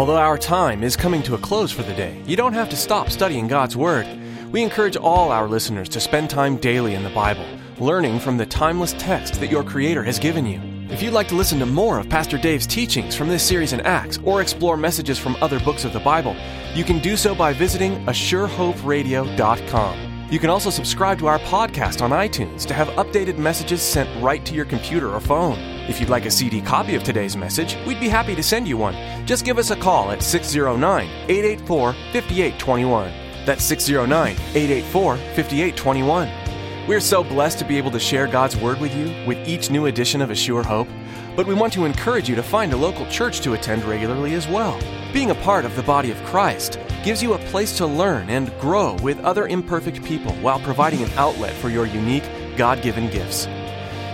Although 0.00 0.16
our 0.16 0.38
time 0.38 0.82
is 0.82 0.96
coming 0.96 1.22
to 1.24 1.34
a 1.34 1.38
close 1.38 1.70
for 1.70 1.82
the 1.82 1.92
day, 1.92 2.22
you 2.24 2.34
don't 2.34 2.54
have 2.54 2.70
to 2.70 2.76
stop 2.76 3.10
studying 3.10 3.46
God's 3.46 3.76
Word. 3.76 4.06
We 4.50 4.62
encourage 4.62 4.96
all 4.96 5.30
our 5.30 5.46
listeners 5.46 5.90
to 5.90 6.00
spend 6.00 6.30
time 6.30 6.56
daily 6.56 6.94
in 6.94 7.02
the 7.02 7.10
Bible, 7.10 7.44
learning 7.78 8.20
from 8.20 8.38
the 8.38 8.46
timeless 8.46 8.94
text 8.96 9.38
that 9.40 9.50
your 9.50 9.62
Creator 9.62 10.02
has 10.04 10.18
given 10.18 10.46
you. 10.46 10.58
If 10.88 11.02
you'd 11.02 11.12
like 11.12 11.28
to 11.28 11.34
listen 11.34 11.58
to 11.58 11.66
more 11.66 11.98
of 11.98 12.08
Pastor 12.08 12.38
Dave's 12.38 12.66
teachings 12.66 13.14
from 13.14 13.28
this 13.28 13.46
series 13.46 13.74
in 13.74 13.82
Acts 13.82 14.18
or 14.24 14.40
explore 14.40 14.78
messages 14.78 15.18
from 15.18 15.36
other 15.42 15.60
books 15.60 15.84
of 15.84 15.92
the 15.92 16.00
Bible, 16.00 16.34
you 16.72 16.82
can 16.82 17.00
do 17.00 17.14
so 17.14 17.34
by 17.34 17.52
visiting 17.52 18.02
ASureHopeRadio.com. 18.06 20.09
You 20.30 20.38
can 20.38 20.48
also 20.48 20.70
subscribe 20.70 21.18
to 21.18 21.26
our 21.26 21.40
podcast 21.40 22.02
on 22.02 22.10
iTunes 22.10 22.64
to 22.66 22.72
have 22.72 22.86
updated 22.90 23.36
messages 23.36 23.82
sent 23.82 24.08
right 24.22 24.46
to 24.46 24.54
your 24.54 24.64
computer 24.64 25.10
or 25.12 25.18
phone. 25.18 25.58
If 25.88 25.98
you'd 25.98 26.08
like 26.08 26.24
a 26.24 26.30
CD 26.30 26.60
copy 26.60 26.94
of 26.94 27.02
today's 27.02 27.36
message, 27.36 27.76
we'd 27.84 27.98
be 27.98 28.08
happy 28.08 28.36
to 28.36 28.42
send 28.42 28.68
you 28.68 28.76
one. 28.76 28.94
Just 29.26 29.44
give 29.44 29.58
us 29.58 29.72
a 29.72 29.76
call 29.76 30.12
at 30.12 30.22
609 30.22 31.08
884 31.28 31.92
5821. 32.12 33.12
That's 33.44 33.64
609 33.64 34.36
884 34.54 35.16
5821. 35.16 36.86
We're 36.86 37.00
so 37.00 37.24
blessed 37.24 37.58
to 37.58 37.64
be 37.64 37.76
able 37.76 37.90
to 37.90 37.98
share 37.98 38.28
God's 38.28 38.56
Word 38.56 38.80
with 38.80 38.94
you 38.94 39.06
with 39.26 39.48
each 39.48 39.68
new 39.68 39.86
edition 39.86 40.22
of 40.22 40.30
A 40.30 40.36
Sure 40.36 40.62
Hope, 40.62 40.88
but 41.34 41.48
we 41.48 41.54
want 41.54 41.72
to 41.72 41.86
encourage 41.86 42.28
you 42.28 42.36
to 42.36 42.42
find 42.42 42.72
a 42.72 42.76
local 42.76 43.04
church 43.06 43.40
to 43.40 43.54
attend 43.54 43.84
regularly 43.84 44.34
as 44.34 44.46
well. 44.46 44.80
Being 45.12 45.32
a 45.32 45.42
part 45.46 45.64
of 45.64 45.74
the 45.74 45.82
body 45.82 46.12
of 46.12 46.22
Christ 46.22 46.78
gives 47.02 47.20
you 47.20 47.32
a 47.32 47.39
place 47.50 47.76
to 47.78 47.86
learn 47.86 48.30
and 48.30 48.56
grow 48.60 48.94
with 49.02 49.18
other 49.20 49.48
imperfect 49.48 50.04
people 50.04 50.32
while 50.36 50.60
providing 50.60 51.02
an 51.02 51.10
outlet 51.16 51.52
for 51.54 51.68
your 51.68 51.84
unique, 51.84 52.28
God 52.56 52.80
given 52.80 53.10
gifts. 53.10 53.46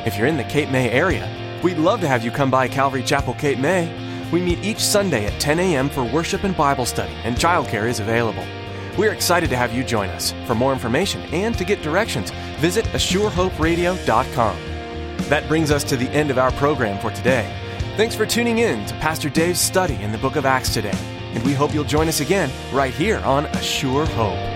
If 0.06 0.16
you're 0.16 0.26
in 0.26 0.38
the 0.38 0.44
Cape 0.44 0.70
May 0.70 0.90
area, 0.90 1.28
we'd 1.62 1.76
love 1.76 2.00
to 2.00 2.08
have 2.08 2.24
you 2.24 2.30
come 2.30 2.50
by 2.50 2.66
Calvary 2.66 3.02
Chapel, 3.02 3.34
Cape 3.34 3.58
May. 3.58 3.92
We 4.32 4.40
meet 4.40 4.64
each 4.64 4.80
Sunday 4.80 5.26
at 5.26 5.38
10 5.40 5.58
a.m. 5.60 5.88
for 5.88 6.04
worship 6.04 6.44
and 6.44 6.56
Bible 6.56 6.86
study, 6.86 7.12
and 7.24 7.36
childcare 7.36 7.86
is 7.86 8.00
available. 8.00 8.44
We're 8.96 9.12
excited 9.12 9.50
to 9.50 9.56
have 9.56 9.74
you 9.74 9.84
join 9.84 10.08
us. 10.08 10.32
For 10.46 10.54
more 10.54 10.72
information 10.72 11.20
and 11.32 11.56
to 11.58 11.64
get 11.64 11.82
directions, 11.82 12.30
visit 12.58 12.86
ASureHopeRadio.com. 12.86 14.56
That 15.28 15.46
brings 15.48 15.70
us 15.70 15.84
to 15.84 15.96
the 15.96 16.08
end 16.10 16.30
of 16.30 16.38
our 16.38 16.52
program 16.52 16.98
for 17.00 17.10
today. 17.10 17.54
Thanks 17.96 18.14
for 18.14 18.24
tuning 18.24 18.58
in 18.58 18.86
to 18.86 18.94
Pastor 18.94 19.28
Dave's 19.28 19.60
study 19.60 19.96
in 19.96 20.12
the 20.12 20.18
book 20.18 20.36
of 20.36 20.46
Acts 20.46 20.72
today, 20.72 20.96
and 21.36 21.44
we 21.44 21.52
hope 21.52 21.74
you'll 21.74 21.84
join 21.84 22.08
us 22.08 22.20
again 22.20 22.50
right 22.72 22.94
here 22.94 23.18
on 23.18 23.44
A 23.44 23.62
Sure 23.62 24.06
Hope. 24.06 24.55